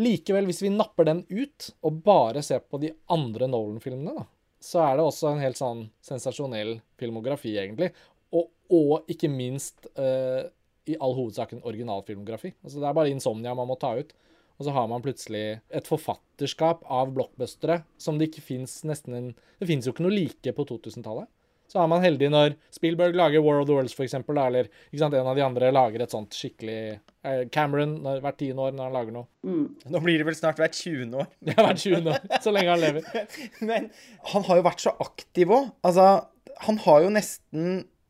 [0.00, 4.28] likevel, hvis vi napper den ut, og bare ser på de andre Nolan-filmene, da,
[4.60, 7.90] så er det også en helt sånn sensasjonell filmografi, egentlig.
[8.36, 10.44] Og, og ikke minst uh,
[10.90, 12.52] i all hovedsak en originalfilmografi.
[12.62, 14.12] Altså, det er bare Insomnia man må ta ut.
[14.60, 19.30] Og så har man plutselig et forfatterskap av blockbustere som det ikke fins nesten en
[19.60, 21.28] Det fins jo ikke noe like på 2000-tallet.
[21.70, 25.14] Så er man heldig når Spielberg lager War of the Worlds, f.eks., eller ikke sant,
[25.14, 28.88] en av de andre lager et sånt skikkelig eh, Cameron når, hvert tiende år når
[28.88, 29.28] han lager noe.
[29.46, 29.62] Mm.
[29.94, 31.14] Nå blir det vel snart hvert 20.
[31.22, 31.28] år.
[31.52, 32.10] Ja, hvert 20.
[32.10, 33.06] år, så lenge han lever.
[33.70, 33.86] Men
[34.32, 35.70] han har jo vært så aktiv òg.
[35.86, 36.08] Altså,
[36.66, 37.68] han har jo nesten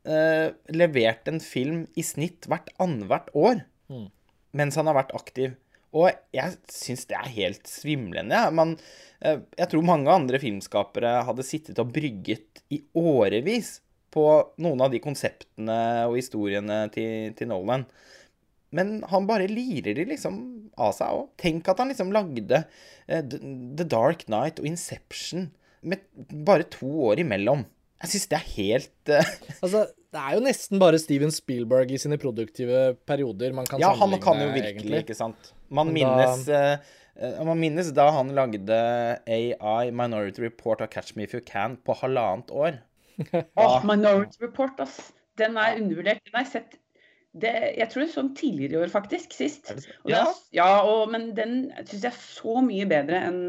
[0.09, 4.05] eh, levert en film i snitt hvert annethvert år Mm.
[4.55, 5.53] mens han har vært aktiv.
[5.97, 8.39] Og jeg syns det er helt svimlende.
[8.55, 8.77] Man,
[9.19, 13.79] eh, jeg tror mange andre filmskapere hadde sittet og brygget i årevis
[14.11, 14.25] på
[14.63, 15.77] noen av de konseptene
[16.07, 17.85] og historiene til, til Nolan.
[18.75, 20.37] Men han bare lirer de liksom
[20.79, 21.25] av seg òg.
[21.39, 22.63] Tenk at han liksom lagde
[23.07, 25.49] eh, The Dark Knight og Inception
[25.81, 26.03] med
[26.47, 27.65] bare to år imellom.
[28.01, 29.27] Jeg syns det er helt eh,
[29.63, 33.91] Altså, det er jo nesten bare Steven Spielberg i sine produktive perioder man kan Ja,
[33.95, 35.03] han kan jo virkelig, egentlig.
[35.05, 35.53] ikke sant.
[35.71, 36.77] Man minnes, da...
[37.15, 38.79] uh, man minnes da han lagde
[39.27, 42.81] AI, Minority Report og Catch Me If You Can på halvannet år.
[43.61, 45.11] Åh, Minority Report, ass.
[45.39, 46.19] Den er undervurdert.
[46.27, 46.77] Den har jeg sett
[47.31, 49.31] det, Jeg tror det sånn tidligere i år, faktisk.
[49.37, 49.69] Sist.
[49.71, 50.25] Og den Ja.
[50.25, 51.53] er- ja, og, men den
[51.85, 53.41] syns jeg er så mye bedre enn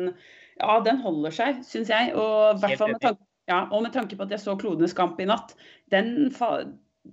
[0.60, 2.12] Ja, den holder seg, syns jeg.
[2.14, 4.94] Og i hvert fall med tanke, ja, og med tanke på at jeg så 'Klodenes
[4.94, 5.54] kamp' i natt.
[5.90, 6.62] Den, fa-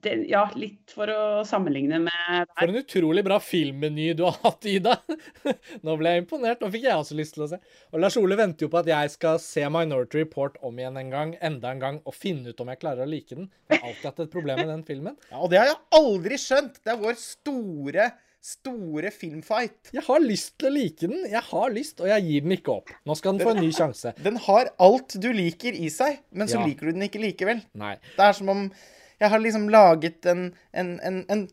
[0.04, 4.66] den Ja, litt for å sammenligne med For en utrolig bra filmmeny du har hatt,
[4.70, 4.94] Ida.
[5.84, 6.62] Nå ble jeg imponert.
[6.62, 7.58] Nå fikk jeg også lyst til å se.
[7.92, 11.10] Og Lars Ole venter jo på at jeg skal se Minority Report om igjen en
[11.10, 13.50] gang, enda en gang, og finne ut om jeg klarer å like den.
[13.72, 15.18] Jeg har alltid hatt et problem med den filmen.
[15.32, 16.78] Ja, og det har jeg aldri skjønt!
[16.86, 18.12] Det er vår store,
[18.42, 19.90] store filmfight.
[19.94, 22.72] Jeg har lyst til å like den, jeg har lyst, og jeg gir den ikke
[22.78, 22.94] opp.
[23.06, 24.14] Nå skal den få en ny sjanse.
[24.24, 26.66] Den har alt du liker i seg, men så Ja.
[26.66, 27.62] liker du den ikke likevel.
[27.76, 27.96] Nei.
[28.16, 28.72] Det er som om
[29.20, 31.48] jeg har liksom laget en, en, en, en,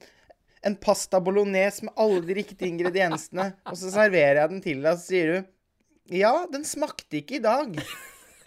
[0.62, 4.92] en pasta bolognese med alle de riktige ingrediensene, og så serverer jeg den til deg,
[4.92, 7.74] og så sier du Ja, den smakte ikke i dag.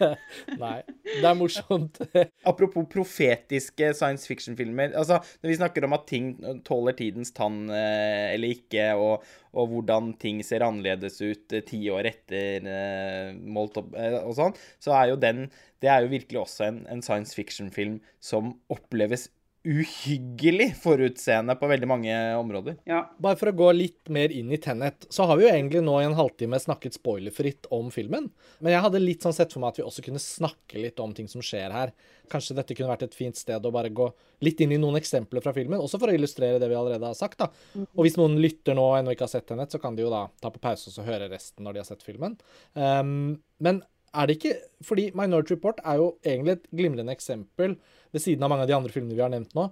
[0.62, 0.78] Nei.
[1.04, 2.00] Det er morsomt.
[2.50, 4.94] Apropos profetiske science fiction-filmer.
[4.98, 6.32] Altså, når vi snakker om at ting
[6.66, 11.82] tåler tidens tann eh, eller ikke, og, og hvordan ting ser annerledes ut eh, ti
[11.92, 15.48] år etter eh, målt opp og sånn, så er jo den
[15.80, 19.30] Det er jo virkelig også en, en science fiction-film som oppleves
[19.64, 22.78] uhyggelig forutseende på veldig mange områder.
[22.88, 23.02] Ja.
[23.20, 25.98] Bare for å gå litt mer inn i Tenet, så har vi jo egentlig nå
[26.00, 28.30] i en halvtime snakket spoilerfritt om filmen.
[28.64, 31.12] Men jeg hadde litt sånn sett for meg at vi også kunne snakke litt om
[31.16, 31.92] ting som skjer her.
[32.32, 34.08] Kanskje dette kunne vært et fint sted å bare gå
[34.46, 37.18] litt inn i noen eksempler fra filmen, også for å illustrere det vi allerede har
[37.18, 37.44] sagt.
[37.44, 37.50] da.
[37.84, 40.12] Og hvis noen lytter nå og ennå ikke har sett Tenet, så kan de jo
[40.12, 42.40] da ta på pause og så høre resten når de har sett filmen.
[42.72, 47.76] Um, men er det ikke Fordi Minority Report er jo egentlig et glimrende eksempel,
[48.14, 49.64] ved siden av mange av de andre filmene vi har nevnt nå,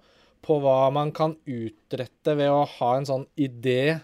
[0.44, 3.98] på hva man kan utrette ved å ha en sånn idé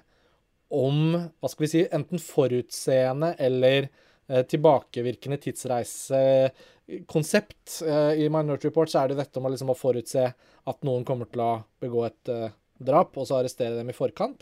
[0.75, 7.67] om hva skal vi si, enten forutseende eller eh, tilbakevirkende tidsreisekonsept.
[7.87, 11.27] Eh, I Minority Report så er det dette om liksom, å forutse at noen kommer
[11.31, 14.39] til å begå et eh, drap, og så arrestere dem i forkant.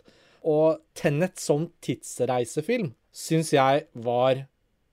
[0.49, 0.67] Og
[0.99, 4.47] Tennet som tidsreisefilm syns jeg var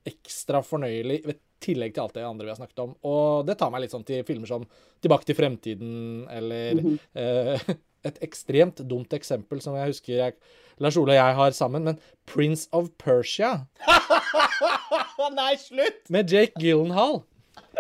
[0.10, 2.96] ekstra fornøyelig ved tillegg til alt det andre vi har snakket om.
[3.08, 4.66] Og det tar meg litt sånn til filmer som
[5.00, 6.80] Tilbake til fremtiden, eller
[7.16, 7.70] eh,
[8.04, 10.36] et ekstremt dumt eksempel som jeg husker jeg,
[10.84, 13.62] Lars Ole og jeg har sammen, men Prince of Persia
[15.40, 16.04] Nei, slutt!
[16.12, 17.22] med Jake Gyllenhaal.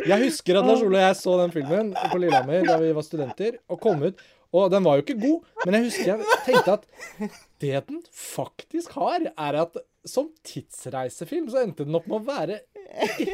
[0.08, 3.04] Jeg husker at Lars Ole og jeg så den filmen på Lillehammer da vi var
[3.04, 4.20] studenter, og kom ut.
[4.56, 6.86] Og den var jo ikke god, men jeg husker jeg tenkte at
[7.62, 9.76] det den faktisk har, er at
[10.08, 12.60] som tidsreisefilm så endte den opp med å være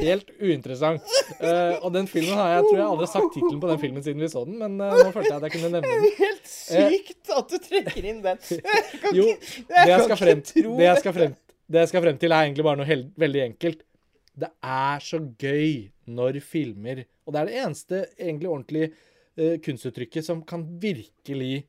[0.02, 1.04] helt uinteressant.
[1.40, 4.06] Uh, og den filmen har jeg tror jeg aldri har sagt tittelen på den filmen
[4.06, 6.16] siden vi så den, men uh, nå følte jeg at jeg kunne nevne den.
[6.24, 8.42] Helt sykt at du trekker inn den.
[9.18, 9.28] Jo,
[9.70, 12.68] det jeg skal frem, det jeg skal frem, det jeg skal frem til, er egentlig
[12.68, 13.86] bare noe hel, veldig enkelt.
[14.36, 15.70] Det er så gøy
[16.12, 21.68] når filmer Og det er det eneste egentlig ordentlige uh, kunstuttrykket som kan virkelig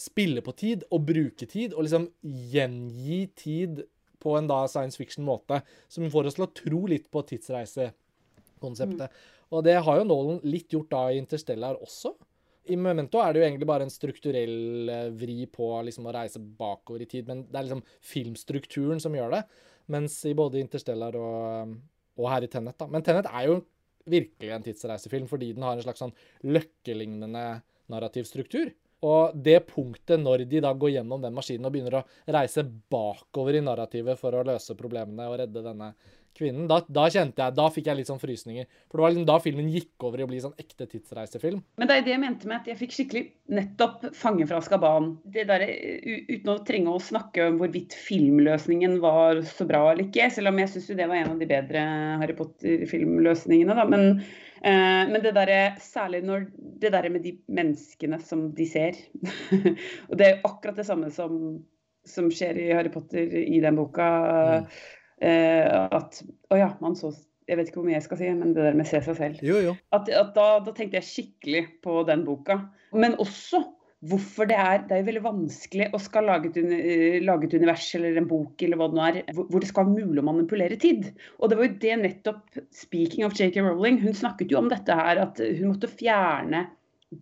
[0.00, 3.82] spille på tid og bruke tid, og liksom gjengi tid
[4.22, 9.22] på en da science fiction-måte, som får oss til å tro litt på tidsreisekonseptet.
[9.52, 12.14] Og det har jo Nolan litt gjort da i Interstellar også.
[12.70, 16.38] I Memento er det jo egentlig bare en strukturell eh, vri på liksom å reise
[16.38, 19.42] bakover i tid, men det er liksom filmstrukturen som gjør det.
[19.92, 21.74] Mens i både Interstellar og,
[22.20, 22.86] og her i Tenet, da.
[22.86, 23.58] Men Tenet er jo
[24.08, 26.14] virkelig en tidsreisefilm fordi den har en slags sånn
[26.46, 27.44] løkkelignende
[27.92, 28.70] narrativ struktur.
[29.02, 32.06] Og det punktet når de da går gjennom den maskinen og begynner å
[32.38, 35.92] reise bakover i narrativet for å løse problemene og redde denne
[36.36, 38.68] kvinnen, da, da kjente jeg, da fikk jeg litt sånn frysninger.
[38.88, 41.60] For det var liksom da filmen gikk over i å bli sånn ekte tidsreisefilm.
[41.80, 43.24] Men det er det jeg mente med at jeg fikk skikkelig
[43.58, 45.10] nettopp 'Fange fra Skaban'.
[45.34, 45.66] Det der,
[46.30, 50.62] uten å trenge å snakke om hvorvidt filmløsningen var så bra eller ikke, selv om
[50.62, 51.84] jeg syns det var en av de bedre
[52.22, 53.76] Harry Potter-filmløsningene.
[53.76, 54.24] da, men
[54.62, 55.50] men det der,
[55.82, 56.44] særlig når
[56.82, 58.98] det der med de menneskene som de ser
[60.10, 61.32] Og det er akkurat det samme som,
[62.06, 64.06] som skjer i Harry Potter i den boka.
[64.62, 64.68] Mm.
[65.22, 67.12] Uh, at Å ja, man så
[67.46, 69.42] Jeg vet ikke hvor mye jeg skal si, men det der med se seg selv.
[69.42, 69.74] Jo, jo.
[69.94, 72.60] At, at da, da, tenkte jeg skikkelig på den boka.
[72.94, 73.64] Men også
[74.02, 77.54] hvorfor det er Det er jo veldig vanskelig å skal lage et, eh, lage et,
[77.54, 80.26] univers eller en bok eller hva det nå er, hvor det skal være mulig å
[80.26, 81.12] manipulere tid.
[81.38, 84.96] Og det var jo det nettopp Speaking of JK Rowling, hun snakket jo om dette
[84.96, 86.66] her, at hun måtte fjerne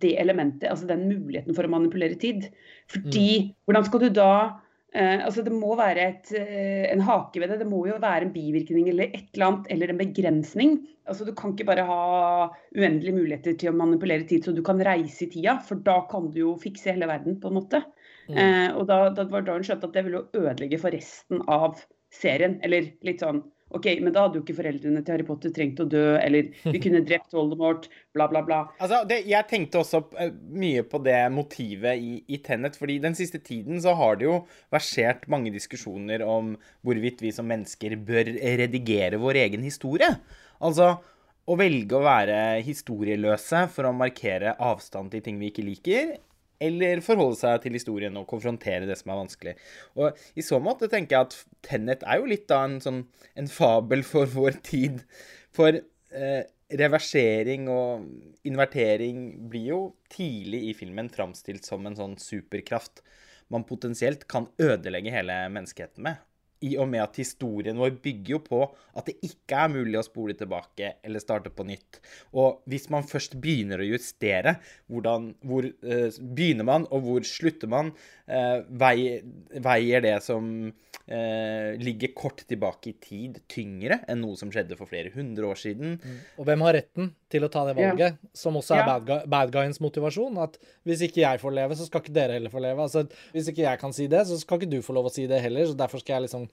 [0.00, 2.48] det elementet, altså den muligheten for å manipulere tid.
[2.90, 3.54] Fordi mm.
[3.66, 4.32] hvordan skal du da
[4.90, 7.60] Eh, altså Det må være et, eh, en hake ved det.
[7.62, 10.74] Det må jo være en bivirkning eller et eller annet, eller en begrensning.
[11.06, 12.00] Altså Du kan ikke bare ha
[12.74, 16.30] uendelige muligheter til å manipulere tid så du kan reise i tida, for da kan
[16.30, 17.84] du jo fikse hele verden, på en måte.
[18.28, 18.36] Mm.
[18.36, 21.42] Eh, og da, da var da hun skjønte at det ville jo ødelegge for resten
[21.46, 21.78] av
[22.10, 22.58] serien.
[22.66, 23.44] Eller litt sånn
[23.76, 26.80] OK, men da hadde jo ikke foreldrene til Harry Potter trengt å dø, eller vi
[26.82, 28.60] kunne drept Voldemort, bla, bla, bla.
[28.82, 33.18] Altså, det, jeg tenkte også eh, mye på det motivet i, i Tenet, fordi den
[33.18, 34.40] siste tiden så har det jo
[34.74, 36.56] versert mange diskusjoner om
[36.86, 40.10] hvorvidt vi som mennesker bør redigere vår egen historie.
[40.60, 40.96] Altså
[41.50, 46.12] å velge å være historieløse for å markere avstand til ting vi ikke liker,
[46.60, 49.54] eller forholde seg til historien og konfrontere det som er vanskelig.
[49.96, 53.04] Og I så måte tenker jeg at Tennet er jo litt da en, sånn,
[53.38, 55.02] en fabel for vår tid.
[55.54, 56.42] For eh,
[56.80, 58.06] reversering og
[58.46, 59.80] invertering blir jo
[60.12, 63.02] tidlig i filmen framstilt som en sånn superkraft
[63.50, 66.20] man potensielt kan ødelegge hele menneskeheten med
[66.66, 68.60] i og med at historien vår bygger jo på
[68.98, 72.00] at det ikke er mulig å spole tilbake eller starte på nytt.
[72.36, 74.56] Og hvis man først begynner å justere,
[74.92, 77.92] hvordan, hvor eh, begynner man, og hvor slutter man,
[78.26, 84.78] eh, veier, det som eh, ligger kort tilbake i tid, tyngre enn noe som skjedde
[84.78, 85.98] for flere hundre år siden.
[86.00, 86.20] Mm.
[86.38, 88.30] Og hvem har retten til å ta det valget, yeah.
[88.36, 88.88] som også er yeah.
[88.90, 90.38] bad, guy, bad guyens motivasjon?
[90.42, 92.86] At hvis ikke jeg får leve, så skal ikke dere heller få leve.
[92.86, 95.26] Altså, hvis ikke jeg kan si det, så skal ikke du få lov å si
[95.30, 95.68] det heller.
[95.70, 96.48] så derfor skal jeg liksom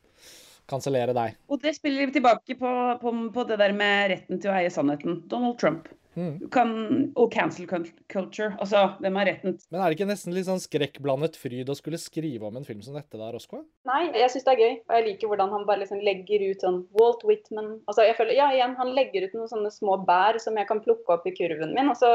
[0.67, 1.37] kansellere deg.
[1.51, 5.21] Og det spiller tilbake på, på, på, det der med retten til å eie sannheten.
[5.31, 5.87] Donald Trump.
[6.17, 6.49] Mm.
[6.53, 6.71] Kan,
[7.13, 8.49] og cancel culture.
[8.57, 11.99] Altså, hvem har retten Men er det ikke nesten litt sånn skrekkblandet fryd å skulle
[12.01, 13.61] skrive om en film som dette der, Oskar?
[13.89, 14.73] Nei, jeg syns det er gøy.
[14.81, 18.33] Og jeg liker hvordan han bare liksom legger ut sånn Walt Whitman Altså, jeg føler,
[18.39, 21.35] ja, igjen, han legger ut noen sånne små bær som jeg kan plukke opp i
[21.37, 21.93] kurven min.
[21.93, 22.11] Og så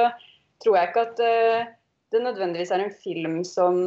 [0.62, 1.70] tror jeg ikke at uh,
[2.12, 3.78] det nødvendigvis er en film som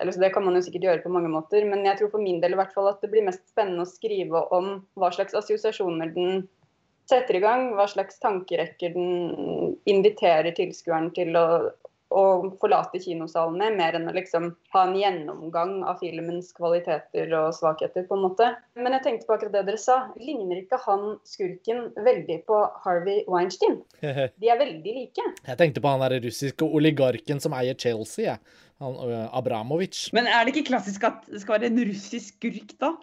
[0.00, 2.24] eller så Det kan man jo sikkert gjøre på mange måter, men jeg tror for
[2.24, 5.36] min del i hvert fall at det blir mest spennende å skrive om hva slags
[5.36, 6.46] assosiasjoner den
[7.10, 11.44] setter i gang, hva slags tankerekker den inviterer tilskueren til å,
[12.10, 12.22] å
[12.62, 18.06] forlate kinosalen med, mer enn å liksom ha en gjennomgang av filmens kvaliteter og svakheter,
[18.08, 18.48] på en måte.
[18.78, 19.98] Men jeg tenkte på akkurat det dere sa.
[20.22, 23.80] Ligner ikke han skurken veldig på Harvey Weinstein?
[24.00, 25.28] De er veldig like.
[25.46, 28.40] Jeg tenkte på han der russiske oligarken som eier Chelsea, jeg.
[28.40, 30.08] Ja han, uh, Abramovic.
[30.16, 32.94] Men er det ikke klassisk at det skal være en russisk skurk, da?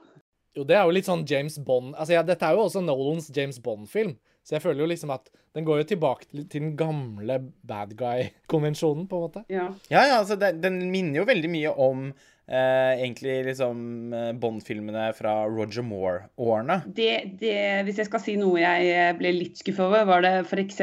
[0.58, 3.30] Jo, det er jo litt sånn James Bond Altså, ja, Dette er jo også Nolans
[3.36, 4.15] James Bond-film.
[4.48, 7.36] Så jeg føler jo liksom at den går jo tilbake til, til den gamle
[7.67, 9.43] bad guy-konvensjonen, på en måte.
[9.52, 14.30] Ja, ja, ja altså, den, den, minner jo veldig mye om eh, egentlig liksom eh,
[14.39, 16.80] Bond-filmene fra Roger Moore-årene.
[16.88, 17.58] Det, det,
[17.89, 20.82] hvis jeg skal si noe jeg eh, ble litt skuffa over, var det f.eks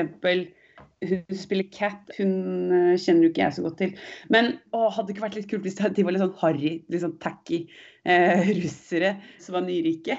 [1.05, 2.15] hun spiller Cat.
[2.17, 2.31] Hun
[2.73, 3.91] uh, kjenner jo ikke jeg så godt til.
[4.33, 7.05] Men å, hadde det ikke vært litt kult hvis de var litt sånn harry, litt
[7.05, 7.65] sånn tacky
[8.09, 10.19] uh, russere som var nyrike?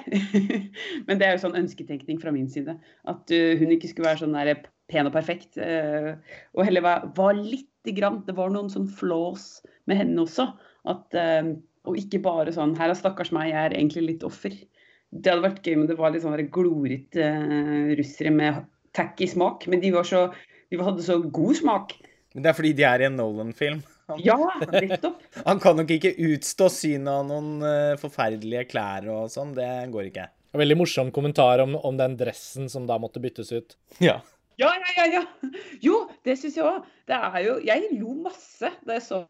[1.06, 2.76] Men det er jo sånn ønsketenkning fra min side.
[3.08, 5.56] At uh, hun ikke skulle være sånn der pen og perfekt.
[5.58, 10.44] og heller var, var lite grann Det var noen sånn flås med henne også.
[10.86, 11.16] At,
[11.90, 14.54] og ikke bare sånn Her er stakkars meg, jeg er egentlig litt offer.
[15.10, 17.32] Det hadde vært gøy om det var litt sånn glorete
[17.98, 18.62] russere med
[18.94, 19.66] tacky smak.
[19.66, 20.28] Men de så
[20.70, 21.94] de hadde så god smak.
[22.34, 23.82] Men det er fordi de er i en Nolan-film.
[24.22, 24.38] Ja,
[24.70, 25.22] nettopp.
[25.48, 29.54] Han kan nok ikke utstå synet av noen uh, forferdelige klær og sånn.
[29.56, 30.28] Det går ikke.
[30.56, 33.76] Veldig morsom kommentar om, om, den dressen som da måtte byttes ut.
[34.00, 34.20] Ja.
[34.56, 35.06] Ja, ja, ja.
[35.18, 35.50] ja.
[35.84, 36.86] Jo, det syns jeg òg.
[37.06, 39.20] Det er jo Jeg lo masse da jeg så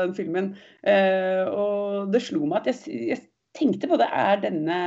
[0.00, 0.50] den filmen.
[0.82, 3.20] Eh, og det slo meg at jeg, jeg
[3.56, 4.08] tenkte på det.
[4.10, 4.80] Er denne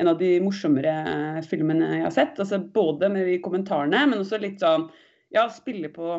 [0.00, 2.40] en av de morsommere eh, filmene jeg har sett?
[2.40, 4.88] Altså Både med de kommentarene, men også litt sånn
[5.34, 6.16] Ja, spille på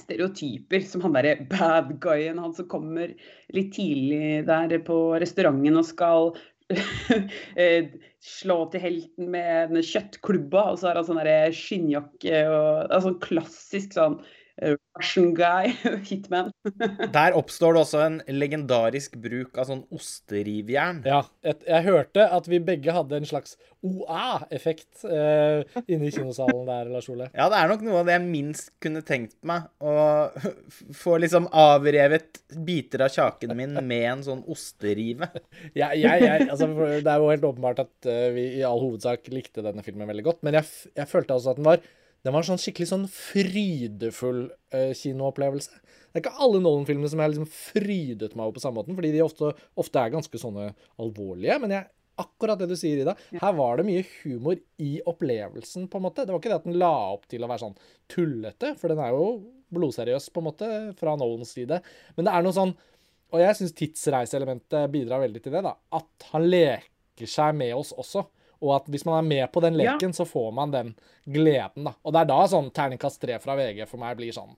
[0.00, 3.14] stereotyper, som han derre bad guyen, han som kommer
[3.54, 6.34] litt tidlig der på restauranten og skal
[7.60, 7.90] Eh,
[8.24, 11.20] slå til helten med en kjøttklubba, og så har han sånn
[11.54, 14.16] skinnjakke og altså, klassisk sånn
[14.62, 15.72] Russian guy,
[16.08, 16.52] hitman.
[17.16, 21.00] Der oppstår det også en legendarisk bruk av sånn osterivjern.
[21.08, 26.62] Ja, jeg, jeg, hørte at vi begge hadde en slags OA-effekt eh, inne i kinosalen
[26.68, 27.26] der, Lars Ole.
[27.34, 29.66] Ja, det er nok noe av det jeg minst kunne tenkt meg.
[29.82, 30.30] Å
[31.02, 35.32] få liksom avrevet biter av kjaken min med en sånn osterive.
[35.74, 39.26] Ja, jeg, jeg, altså, det er jo helt åpenbart at uh, vi i all hovedsak
[39.34, 41.82] likte denne filmen veldig godt, men jeg, jeg følte altså at den var
[42.24, 45.82] den var en sånn skikkelig sånn frydefull uh, kinoopplevelse.
[46.14, 49.10] Det er ikke alle Nolan-filmene som jeg liksom frydet meg over på samme måten, fordi
[49.12, 49.50] de ofte,
[49.80, 50.68] ofte er ganske sånne
[51.02, 51.58] alvorlige.
[51.60, 51.88] Men jeg,
[52.22, 56.24] akkurat det du sier, Ida, her var det mye humor i opplevelsen, på en måte.
[56.24, 57.76] Det var ikke det at den la opp til å være sånn
[58.14, 59.26] tullete, for den er jo
[59.74, 61.80] blodseriøs, på en måte, fra Nolans side.
[62.16, 62.76] Men det er noe sånn
[63.34, 65.72] Og jeg syns tidsreiseelementet bidrar veldig til det, da.
[65.98, 68.22] At han leker seg med oss også.
[68.64, 70.16] Og at hvis man er med på den leken, ja.
[70.16, 70.94] så får man den
[71.24, 71.94] gleden, da.
[72.02, 74.54] Og det er da sånn terningkast tre fra VG for meg blir sånn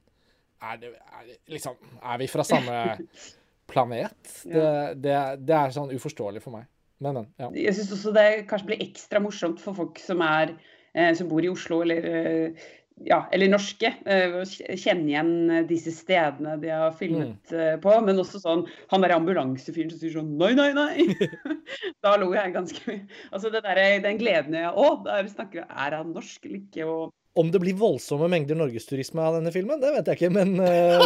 [0.63, 2.79] Er, det, er, liksom, er vi fra samme
[3.73, 4.17] planet?
[4.45, 4.71] Det,
[5.03, 6.71] det, det, er sånn uforståelig for meg.
[7.03, 7.29] Men, men.
[7.43, 7.51] Ja.
[7.67, 10.55] Jeg syns også det kanskje blir ekstra morsomt for folk som er
[10.95, 12.69] eh, som bor i Oslo eller eh,
[13.05, 13.91] ja, eller norske.
[14.09, 14.41] Uh,
[14.77, 17.59] kjenne igjen eh, disse stedene de har filmet mm.
[17.59, 17.93] uh, på.
[18.07, 21.53] Men også sånn han derre ambulansefyren som sier sånn nei, nei, nei.
[22.05, 23.05] da lo jeg ganske mye.
[23.31, 26.89] Altså det der, den gleden jeg Å, der snakker Er han norsk eller ikke?
[26.89, 30.55] Og om det blir voldsomme mengder norgesturisme av denne filmen, det vet jeg ikke, men
[30.57, 31.03] uh...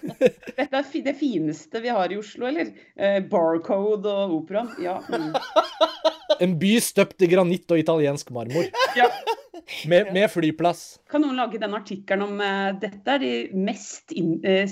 [0.56, 2.70] Dette er det fineste vi har i Oslo, eller?
[3.28, 4.72] Barcode og operaen.
[4.80, 4.96] Ja.
[5.12, 5.36] Mm.
[6.46, 8.66] En by støpt i granitt og italiensk marmor.
[8.96, 9.06] Ja.
[9.90, 11.00] Med, med, flyplass.
[11.10, 14.70] Kan noen lage den artikkelen om uh, dette er de mest in, uh,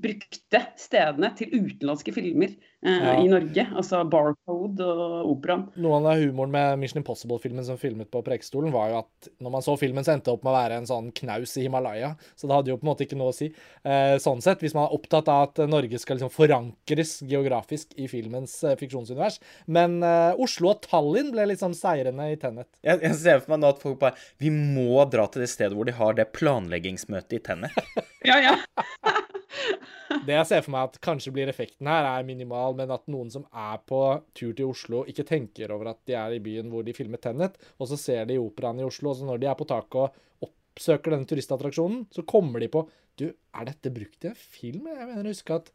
[0.00, 3.16] brukte stedene til utenlandske filmer ja.
[3.20, 3.66] i Norge?
[3.76, 5.66] Altså Barcode og Operaen.
[5.80, 9.64] Noe av humoren med Mission Impossible-filmen som filmet på Preikestolen, var jo at når man
[9.64, 12.14] så filmen, så endte det opp med å være en sånn knaus i Himalaya.
[12.34, 13.50] Så det hadde jo på en måte ikke noe å si.
[14.24, 18.56] sånn sett, hvis man er opptatt av at Norge skal liksom forankres geografisk i filmens
[18.80, 19.40] fiksjonsunivers.
[19.66, 20.00] Men
[20.40, 22.68] Oslo og Tallinn ble liksom seirende i Tennet.
[22.86, 25.76] Jeg, jeg ser for meg nå at folk bare vi må dra til det stedet
[25.76, 27.84] hvor de har det planleggingsmøtet i tennet.
[28.28, 28.56] ja, ja.
[30.26, 33.30] det jeg ser for meg at kanskje blir effekten her, er minimal, men at noen
[33.32, 34.00] som er på
[34.36, 37.58] tur til Oslo, ikke tenker over at de er i byen hvor de filmer Tennet,
[37.78, 40.00] og så ser de operaen i Oslo, og så når de er på taket
[40.40, 42.86] og oppsøker denne turistattraksjonen, så kommer de på
[43.20, 44.86] Du, er dette brukt i en film?
[44.88, 45.72] Jeg mener å huske at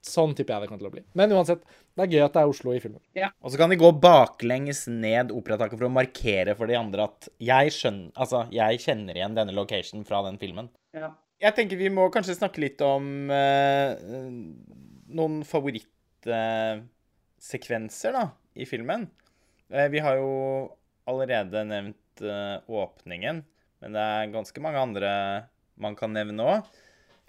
[0.00, 1.02] Sånn tipper jeg det kommer til å bli.
[1.18, 3.02] Men uansett, det er gøy at det er Oslo i filmen.
[3.18, 3.28] Ja.
[3.44, 7.28] Og så kan de gå baklengs ned operataket for å markere for de andre at
[7.36, 10.70] jeg, skjønner, altså, jeg kjenner igjen denne locationen fra den filmen.
[10.96, 11.12] Ja.
[11.40, 13.96] Jeg tenker vi må kanskje snakke litt om uh,
[15.16, 18.28] noen favorittsekvenser uh,
[18.60, 19.06] i filmen.
[19.72, 20.30] Uh, vi har jo
[21.10, 23.42] allerede nevnt eh, åpningen,
[23.80, 25.10] men det er ganske mange andre
[25.80, 26.68] man kan nevne òg.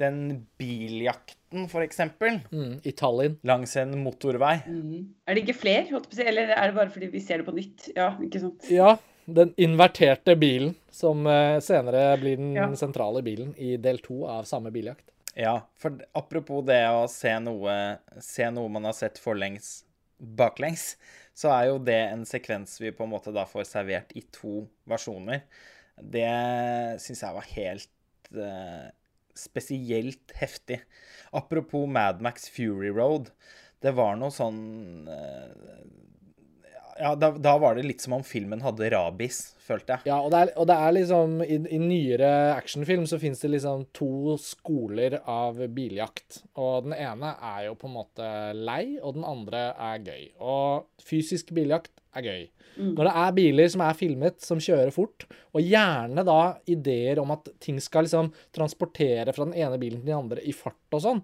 [0.01, 2.39] Den biljakten, for eksempel.
[2.49, 3.37] Mm, I Tallinn.
[3.47, 4.57] Langs en motorvei.
[4.65, 5.13] Mm.
[5.25, 7.91] Er det ikke flere, eller er det bare fordi vi ser det på nytt?
[7.95, 8.67] Ja, ikke sant?
[8.73, 8.95] Ja,
[9.35, 12.67] den inverterte bilen, som eh, senere blir den ja.
[12.77, 15.07] sentrale bilen i del to av samme biljakt.
[15.37, 17.75] Ja, for apropos det å se noe,
[18.19, 19.81] se noe man har sett forlengs
[20.19, 20.95] baklengs,
[21.33, 24.65] så er jo det en sekvens vi på en måte da får servert i to
[24.89, 25.45] versjoner.
[25.95, 26.27] Det
[27.01, 28.91] syns jeg var helt uh,
[29.37, 30.81] spesielt heftig.
[31.31, 33.31] Apropos Mad Max Fury Road.
[33.81, 35.53] Det var noe sånn eh,
[37.01, 40.11] ja, da, da, var det litt som om filmen hadde rabies, følte jeg.
[40.11, 43.53] Ja, og det er, og det er liksom I, i nyere actionfilm så fins det
[43.55, 46.43] liksom to skoler av biljakt.
[46.61, 50.29] Og den ene er jo på en måte lei, og den andre er gøy.
[50.37, 52.47] Og fysisk biljakt er gøy.
[52.77, 52.93] Mm.
[52.95, 56.39] Når det er biler som er filmet, som kjører fort, og gjerne da
[56.71, 60.55] ideer om at ting skal liksom transportere fra den ene bilen til den andre i
[60.55, 61.23] fart og sånn.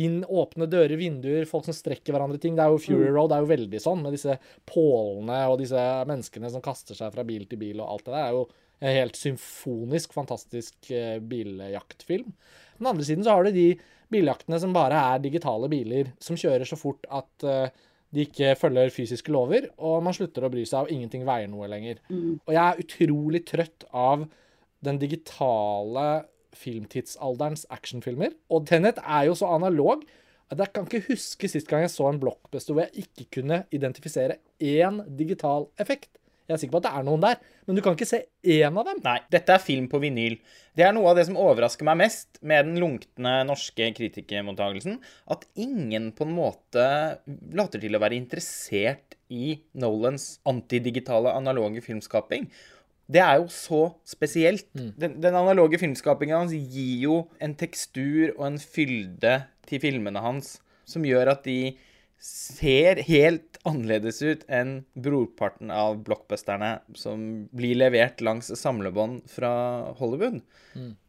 [0.00, 2.56] Inn, åpne dører, vinduer, folk som strekker hverandre ting.
[2.56, 3.14] Det er jo Fury mm.
[3.14, 4.38] Road det er jo veldig sånn, med disse
[4.68, 8.18] pålene og disse menneskene som kaster seg fra bil til bil og alt det der.
[8.18, 8.44] Det er jo
[8.82, 12.32] en helt symfonisk, fantastisk uh, biljaktfilm.
[12.32, 13.68] På den andre siden så har du de
[14.12, 18.92] biljaktene som bare er digitale biler, som kjører så fort at uh, de ikke følger
[18.92, 22.02] fysiske lover, og man slutter å bry seg, og ingenting veier noe lenger.
[22.12, 22.40] Mm.
[22.44, 24.26] Og jeg er utrolig trøtt av
[24.84, 26.06] den digitale
[26.56, 28.34] filmtidsalderens actionfilmer.
[28.52, 30.04] Og Tenet er jo så analog
[30.52, 33.62] at jeg kan ikke huske sist gang jeg så en blockbuster hvor jeg ikke kunne
[33.72, 36.10] identifisere én digital effekt.
[36.48, 38.76] Jeg er sikker på at det er noen der, men du kan ikke se én
[38.76, 38.98] av dem.
[39.04, 40.34] Nei, dette er film på vinyl.
[40.76, 44.98] Det er noe av det som overrasker meg mest med den lunkne norske kritikermottagelsen.
[45.32, 46.84] At ingen på en måte
[47.54, 52.50] later til å være interessert i Nolans antidigitale analoge filmskaping.
[53.12, 54.68] Det er jo så spesielt.
[54.72, 59.38] Den, den analoge filmskapingen hans gir jo en tekstur og en fylde
[59.68, 60.56] til filmene hans
[60.88, 61.74] som gjør at de
[62.22, 69.50] ser helt annerledes ut enn brorparten av blockbusterne som blir levert langs samlebånd fra
[69.98, 70.38] Hollywood.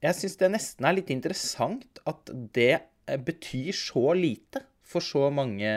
[0.02, 2.82] Jeg syns det nesten er litt interessant at det
[3.28, 5.70] betyr så lite for så mange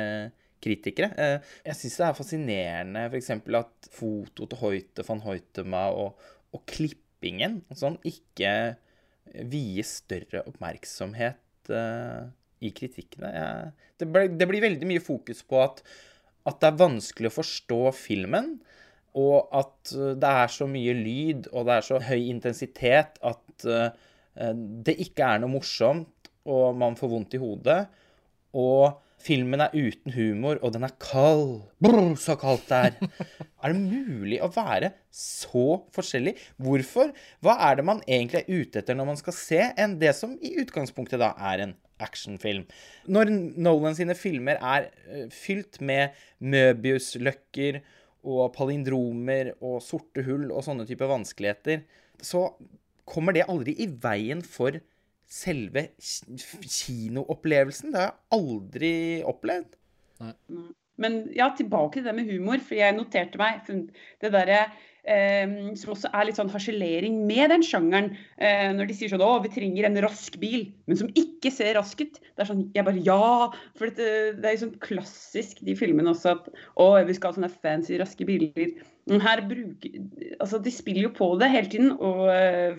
[0.63, 1.11] kritikere.
[1.21, 3.31] Eh, Jeg syns det er fascinerende f.eks.
[3.61, 8.53] at foto til Hoite van Hoitema og, og klippingen og sånn ikke
[9.51, 12.27] vies større oppmerksomhet eh,
[12.65, 13.33] i kritikkene.
[13.35, 15.83] Jeg, det, ble, det blir veldig mye fokus på at,
[16.49, 18.55] at det er vanskelig å forstå filmen,
[19.17, 23.67] og at eh, det er så mye lyd og det er så høy intensitet at
[23.69, 23.89] uh,
[24.37, 27.79] det ikke er noe morsomt, og man får vondt i hodet.
[28.61, 31.65] Og filmen er uten humor, og den er kald.
[31.83, 32.97] Brr, så kaldt det er.
[33.67, 36.37] Er det mulig å være så forskjellig?
[36.63, 37.11] Hvorfor?
[37.43, 40.37] Hva er det man egentlig er ute etter når man skal se en det som
[40.39, 42.63] i utgangspunktet da er en actionfilm?
[43.11, 47.81] Når Nolan sine filmer er eh, fylt med Møbius-løkker
[48.27, 51.83] og palindromer og sorte hull og sånne typer vanskeligheter,
[52.23, 52.49] så
[53.07, 54.79] kommer det aldri i veien for
[55.29, 57.93] selve ki- kinoopplevelsen.
[57.93, 58.95] Det har jeg aldri
[59.27, 59.77] opplevd.
[60.97, 64.63] Men ja, tilbake til det med humor, for jeg noterte meg det derre
[65.05, 68.15] eh, som også er litt sånn harselering med den sjangeren.
[68.41, 71.77] Eh, når de sier sånn 'Å, vi trenger en rask bil', men som ikke ser
[71.77, 72.17] rask ut.
[72.17, 73.53] Det er sånn Jeg bare Ja!
[73.77, 77.37] For det, det er jo sånn klassisk de filmene også at 'Å, vi skal ha
[77.41, 78.81] sånne fancy, raske biler'.
[79.07, 80.01] Her bruker
[80.43, 81.93] Altså, de spiller jo på det hele tiden.
[82.03, 82.79] Og eh,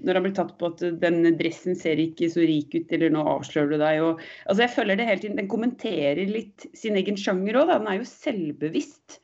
[0.00, 3.24] når han blir tatt på at den dressen ser ikke så rik ut, eller nå
[3.36, 5.40] avslører du deg, og Altså, jeg føler det hele tiden.
[5.40, 7.72] Den kommenterer litt sin egen sjanger òg.
[7.74, 9.18] Den er jo selvbevisst,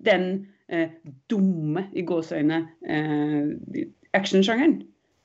[0.00, 0.30] den
[0.72, 0.96] eh,
[1.30, 3.84] dumme, i gåseøyne, eh,
[4.16, 4.80] actionsjangeren.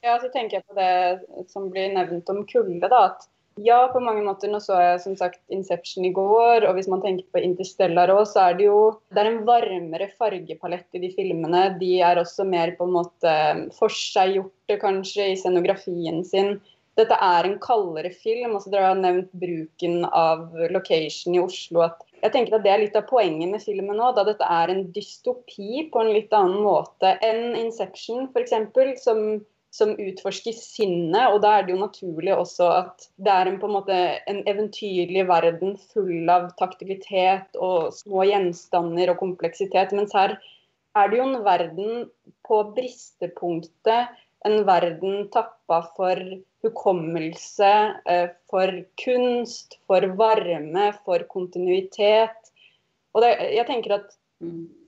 [0.06, 3.08] Ja, så tenker jeg på det som blir nevnt om kulde, da.
[3.14, 3.26] At
[3.62, 4.52] ja, på mange måter.
[4.52, 8.26] Nå så jeg som sagt Inception i går, og hvis man tenker på Interstellar òg,
[8.30, 8.80] så er det jo
[9.14, 11.68] Det er en varmere fargepalett i de filmene.
[11.80, 13.36] De er også mer på en måte
[13.80, 16.58] forseggjorte, kanskje, i scenografien sin.
[16.96, 18.56] Dette er en kaldere film.
[18.56, 21.82] også Dere har nevnt bruken av location i Oslo.
[21.82, 24.72] at jeg tenker at Det er litt av poenget med filmen nå, da dette er
[24.72, 29.20] en dystopi på en litt annen måte enn Inception, f.eks., som,
[29.76, 31.34] som utforsker sinnet.
[31.34, 34.00] Og da er det jo naturlig også at det er en, på en måte
[34.32, 39.96] en eventyrlig verden full av taktilitet og små gjenstander og kompleksitet.
[39.98, 40.38] Mens her
[40.96, 42.06] er det jo en verden
[42.48, 44.14] på bristepunktet.
[44.46, 46.20] En verden tappa for
[46.66, 47.72] hukommelse,
[48.06, 48.72] eh, for
[49.02, 52.54] kunst, for varme, for kontinuitet.
[53.16, 54.14] Og det, jeg tenker at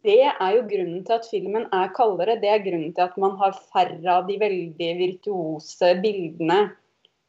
[0.07, 2.35] det er jo grunnen til at filmen er kaldere.
[2.41, 6.59] Det er grunnen til at man har færre av de veldig virtuose bildene.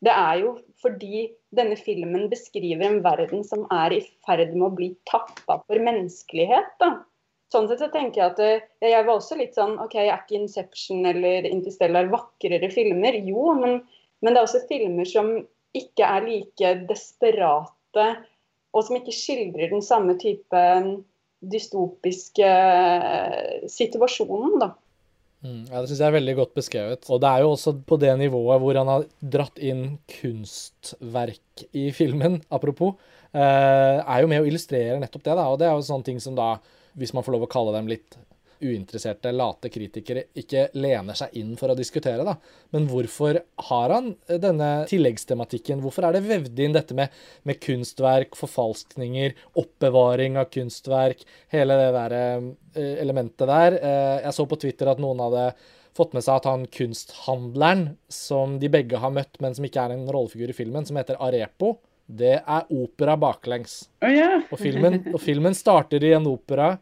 [0.04, 4.74] Det er jo fordi denne filmen beskriver en verden som er i ferd med å
[4.74, 6.74] bli tappa for menneskelighet.
[6.82, 6.92] da.
[7.52, 11.06] Sånn sett så tenker Jeg at jeg var også litt sånn OK, er ikke Inception
[11.08, 13.16] eller Interstellar vakrere filmer?
[13.24, 13.80] Jo, men,
[14.20, 15.32] men det er også filmer som
[15.78, 18.06] ikke er like desperate,
[18.76, 20.60] og som ikke skildrer den samme type
[21.40, 24.72] dystopiske eh, situasjonen, da.
[25.46, 27.10] Mm, ja, Det syns jeg er veldig godt beskrevet.
[27.14, 31.88] Og det er jo også på det nivået hvor han har dratt inn kunstverk i
[31.94, 32.96] filmen, apropos,
[33.32, 35.36] eh, er jo med å illustrere nettopp det.
[35.36, 36.56] da, Og det er jo sånne ting som da,
[36.98, 38.18] hvis man får lov å kalle dem litt
[38.60, 42.34] uinteresserte, late kritikere, ikke lener seg inn for å diskutere, da.
[42.74, 43.40] Men hvorfor
[43.70, 45.82] har han denne tilleggstematikken?
[45.84, 47.14] Hvorfor er det vevd inn dette med,
[47.48, 53.78] med kunstverk, forfalskninger, oppbevaring av kunstverk, hele det der eh, elementet der?
[53.80, 55.50] Eh, Jeg så på Twitter at noen hadde
[55.98, 59.96] fått med seg at han kunsthandleren, som de begge har møtt, men som ikke er
[59.96, 61.76] en rollefigur i filmen, som heter Arepo,
[62.08, 63.82] det er opera baklengs.
[64.00, 64.40] Oh, yeah.
[64.48, 66.76] Og filmen, og filmen starter i en opera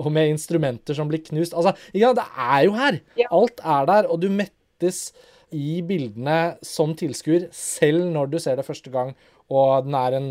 [0.00, 1.56] og med instrumenter som blir knust.
[1.56, 3.02] Altså, ja, det er jo her!
[3.28, 5.10] Alt er der, og du mettes
[5.56, 9.14] i bildene som tilskuer, selv når du ser det første gang,
[9.50, 10.26] Og den er en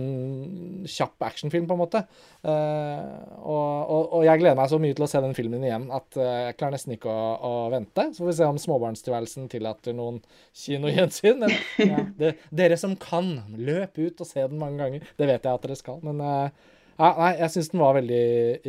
[0.88, 2.00] kjapp actionfilm, på en måte.
[2.40, 5.90] Uh, og, og, og, jeg gleder meg så mye til å se den filmen igjen
[5.92, 8.06] at uh, jeg klarer nesten ikke å, å, vente.
[8.14, 10.22] Så får vi se om småbarnstilværelsen tillater noen
[10.56, 11.44] kinogjensyn.
[11.84, 12.00] Ja,
[12.48, 15.12] dere som kan, løp ut og se den mange ganger.
[15.20, 16.00] Det vet jeg at dere skal.
[16.08, 16.70] Men uh,
[17.00, 18.24] ja, nei, jeg syns den var veldig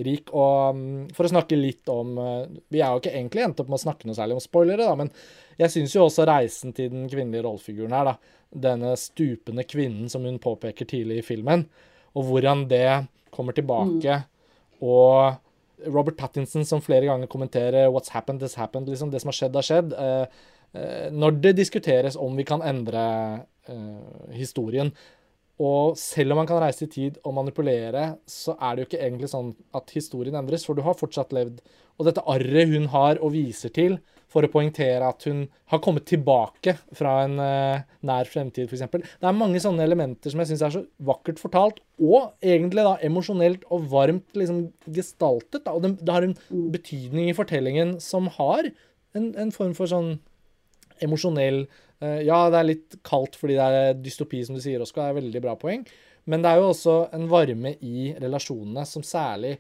[0.07, 0.31] rik.
[0.31, 0.83] Og um,
[1.17, 2.15] for å snakke litt om
[2.71, 4.95] Vi er jo ikke egentlig endt opp med å snakke noe særlig om spoilere, da,
[4.99, 5.11] men
[5.61, 10.25] jeg syns jo også reisen til den kvinnelige rollefiguren her, da denne stupende kvinnen som
[10.27, 11.65] hun påpeker tidlig i filmen,
[12.19, 14.21] og hvordan det kommer tilbake.
[14.21, 14.81] Mm.
[14.83, 18.89] Og Robert Pattinson som flere ganger kommenterer 'What's happened, has happened'.
[18.89, 19.93] liksom Det som har skjedd, har skjedd.
[19.93, 20.27] Uh,
[21.11, 23.47] når det diskuteres om vi kan endre
[24.31, 24.93] historien,
[25.61, 29.03] og selv om man kan reise i tid og manipulere, så er det jo ikke
[29.05, 31.61] egentlig sånn at historien endres, for du har fortsatt levd.
[32.01, 33.99] Og dette arret hun har og viser til,
[34.31, 35.43] for å poengtere at hun
[35.73, 38.87] har kommet tilbake fra en uh, nær fremtid, f.eks.
[38.95, 42.95] Det er mange sånne elementer som jeg syns er så vakkert fortalt, og egentlig da
[43.05, 45.67] emosjonelt og varmt liksom gestaltet.
[45.67, 45.75] Da.
[45.75, 46.37] Og det, det, har en
[46.73, 48.71] betydning i fortellingen som har
[49.19, 50.15] en, en form for sånn
[51.05, 55.09] emosjonell uh, Ja, det er litt kaldt fordi det er dystopi, som du sier, Oskar.
[55.09, 55.85] Det er veldig bra poeng.
[56.31, 59.57] Men det er jo også en varme i relasjonene som særlig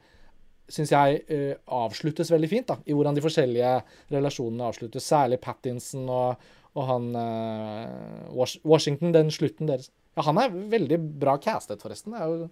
[0.71, 3.75] syns jeg uh, avsluttes veldig fint, da, i hvordan de forskjellige
[4.15, 5.09] relasjonene avsluttes.
[5.09, 9.91] Særlig Pattinson og, og han uh, Washington, den slutten deres.
[10.17, 12.15] Ja, han er veldig bra castet, forresten.
[12.15, 12.49] Det jo,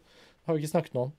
[0.46, 1.16] har vi ikke snakket noe om.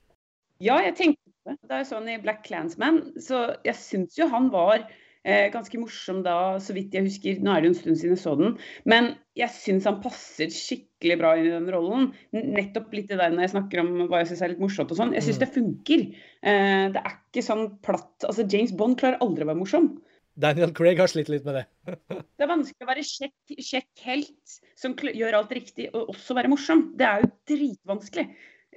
[0.59, 1.55] Ja, jeg tenkte det.
[1.63, 4.83] Det er jo sånn i Black Clansman, så jeg syns jo han var
[5.27, 7.39] Eh, ganske morsom da, så vidt jeg husker.
[7.43, 8.53] Nå er det jo en stund siden jeg så den.
[8.87, 12.11] Men jeg syns han passer skikkelig bra inn i den rollen.
[12.35, 14.99] Nettopp litt det der når jeg snakker om hva jeg syns er litt morsomt og
[15.01, 15.15] sånn.
[15.17, 15.43] Jeg syns mm.
[15.43, 16.05] det funker.
[16.39, 19.91] Eh, det er ikke sånn platt Altså, James Bond klarer aldri å være morsom.
[20.39, 21.65] Daniel Craig har slitt litt med det.
[22.39, 26.85] det er vanskelig å være kjekk helt som gjør alt riktig, og også være morsom.
[26.95, 28.29] Det er jo dritvanskelig.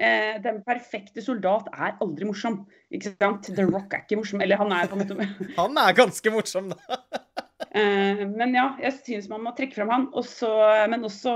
[0.03, 2.65] Eh, den perfekte soldat er aldri morsom.
[2.91, 3.47] Ikke sant?
[3.55, 4.43] The Rock er ikke morsom.
[4.43, 5.29] Eller han er på en måte
[5.61, 6.99] Han er ganske morsom, da.
[7.79, 10.09] eh, men ja, jeg syns man må trekke fram han.
[10.19, 10.51] Også,
[10.91, 11.35] men også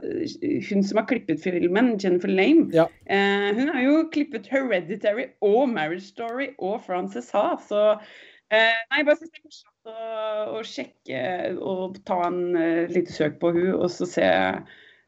[0.00, 2.70] eh, hun som har klippet filmen, Jennifer Lame.
[2.76, 2.88] Ja.
[3.04, 7.50] Eh, hun har jo klippet Hereditary og Marriage Story og Frances Ha.
[7.68, 11.22] Så eh, nei, bare synes det er morsomt å, å, sjekke
[11.60, 14.32] og ta en uh, lite søk på hun, og så se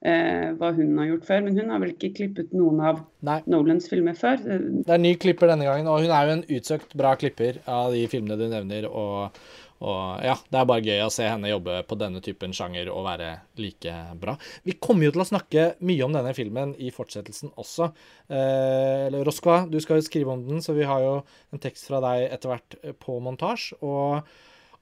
[0.07, 1.45] eh, hva hun har gjort før.
[1.47, 3.41] Men hun har vel ikke klippet noen av Nei.
[3.51, 4.43] Nolans filmer før.
[4.43, 7.95] Det er ny klipper denne gangen, og hun er jo en utsøkt bra klipper av
[7.97, 8.89] de filmene du nevner.
[8.89, 9.39] og,
[9.79, 13.05] og ja, det er bare gøy å se henne jobbe på denne typen sjanger og
[13.07, 13.31] være
[13.63, 14.35] like bra.
[14.67, 17.93] Vi kommer jo til å snakke mye om denne filmen i fortsettelsen også.
[18.27, 21.15] Eh, Roskva, du skal jo skrive om den, så vi har jo
[21.55, 23.79] en tekst fra deg etter hvert på montasje.
[23.87, 24.27] Og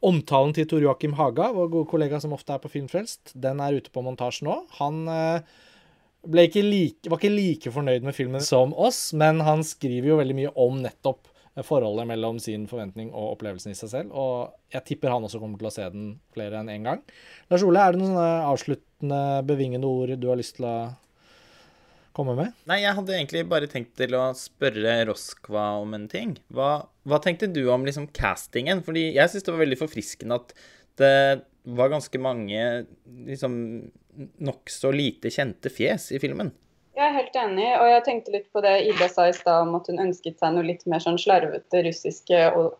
[0.04, 3.78] Omtalen til Tor Joakim Haga, vår gode kollega som ofte er på Filmfrelst, den er
[3.78, 4.58] ute på montasje nå.
[4.80, 5.54] Han eh,
[6.44, 10.36] ikke like, var ikke like fornøyd med filmen som oss, men han skriver jo veldig
[10.36, 11.32] mye om nettopp
[11.64, 14.12] forholdet mellom sin forventning og opplevelsen i seg selv.
[14.12, 17.02] Og jeg tipper han også kommer til å se den flere enn én en gang.
[17.48, 20.76] Lars Ole, er det noen avsluttende, bevingende ord du har lyst til å
[22.16, 22.54] komme med?
[22.68, 26.36] Nei, jeg hadde egentlig bare tenkt til å spørre Roskva om en ting.
[26.54, 28.82] Hva, hva tenkte du om liksom castingen?
[28.86, 30.56] Fordi jeg syns det var veldig forfriskende at
[30.96, 31.14] det
[31.76, 32.62] var ganske mange
[33.28, 33.56] liksom
[34.16, 36.52] nokså lite kjente fjes i filmen.
[36.96, 39.74] Jeg er helt enig, og jeg tenkte litt på det Ida sa i stad om
[39.76, 42.38] at hun ønsket seg noe litt mer sånn slarvete russiske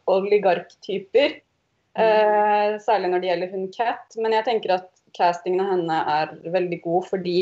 [0.08, 1.36] oligarktyper.
[1.96, 2.04] Mm.
[2.04, 4.16] Eh, særlig når det gjelder hun Cat.
[4.16, 7.36] Men jeg tenker at castingen av henne er veldig god fordi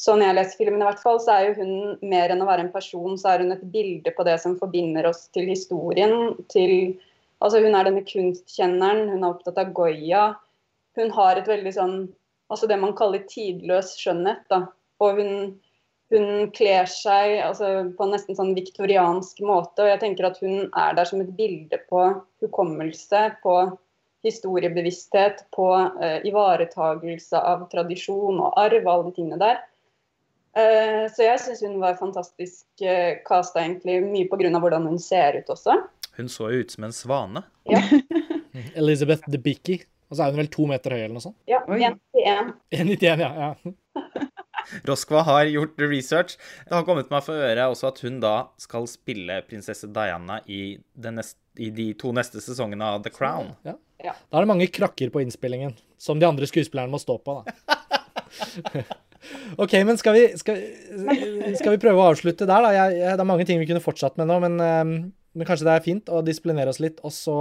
[0.00, 1.72] sånn jeg leser filmen, i hvert fall, så er jo hun
[2.12, 5.08] mer enn å være en person, så er hun et bilde på det som forbinder
[5.10, 6.36] oss til historien.
[6.52, 6.96] til
[7.40, 10.24] Altså, hun er denne kunstkjenneren, hun er opptatt av Goya.
[10.98, 12.00] Hun har et veldig sånn
[12.50, 14.64] Altså det man kaller tidløs skjønnhet, da.
[14.98, 15.34] Og hun,
[16.10, 19.84] hun kler seg altså, på en nesten sånn viktoriansk måte.
[19.84, 22.08] Og jeg tenker at hun er der som et bilde på
[22.42, 23.54] hukommelse, på
[24.26, 29.62] historiebevissthet, på uh, ivaretagelse av tradisjon og arv alle de tingene der.
[30.58, 34.00] Eh, så jeg syns hun var fantastisk uh, casta, egentlig.
[34.02, 34.50] Mye pga.
[34.58, 35.76] hvordan hun ser ut også.
[36.18, 37.44] Hun så jo ut som en svane.
[37.70, 37.82] Ja.
[38.80, 39.80] Elizabeth the Bicky.
[40.10, 41.38] Og så er hun vel to meter høy eller noe sånt?
[41.48, 41.62] Ja.
[41.70, 42.54] 1,91.
[42.74, 43.30] 1,91, ja.
[43.46, 43.74] ja.
[44.88, 46.34] Roskva har gjort research.
[46.66, 50.80] Det har kommet meg for øre også at hun da skal spille prinsesse Diana i,
[51.06, 53.54] neste, i de to neste sesongene av The Crown.
[53.66, 53.76] Ja.
[54.02, 54.14] Ja.
[54.32, 57.40] Da er det mange krakker på innspillingen, som de andre skuespillerne må stå på.
[57.40, 58.84] da.
[59.60, 60.60] OK, men skal vi, skal,
[61.58, 62.72] skal vi, prøve å avslutte der, da?
[62.74, 64.94] Jeg, jeg, det er mange ting vi kunne fortsatt med nå, men, um,
[65.36, 67.00] men, kanskje det er fint å disiplinere oss litt.
[67.06, 67.38] Og så,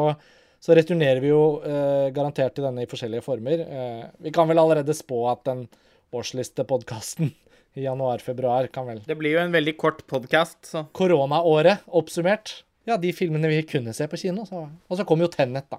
[0.59, 3.63] så returnerer vi jo uh, garantert til denne i forskjellige former.
[3.67, 5.67] Uh, vi kan vel allerede spå at den
[6.15, 7.31] årslistepodkasten
[7.77, 12.63] i januar-februar, kan vel Det blir jo en veldig kort podkast, så Koronaåret oppsummert.
[12.89, 14.47] Ja, de filmene vi kunne se på kino.
[14.49, 14.65] Så.
[14.65, 15.77] Og så kom jo Tennet, da.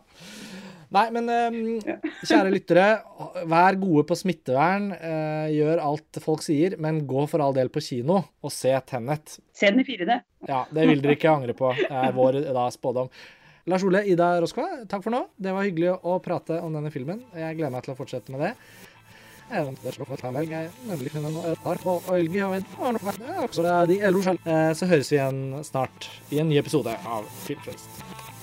[0.90, 2.86] Nei, men eh, kjære lyttere,
[3.50, 4.90] vær gode på smittevern.
[4.96, 9.36] eh, gjør alt folk sier, men gå for all del på kino og se Tennet.
[9.54, 10.18] Se den i 4D.
[10.50, 11.70] Ja, det vil dere ikke angre på.
[12.02, 13.12] Er vår da, spådom.
[13.70, 15.24] Lars Ole, Ida Roskva, takk for nå.
[15.38, 17.20] Det var hyggelig å prate om denne filmen.
[17.36, 18.54] Jeg gleder meg til å fortsette med det.
[24.78, 28.09] Så høres vi igjen snart i en ny episode av Filmfrelst.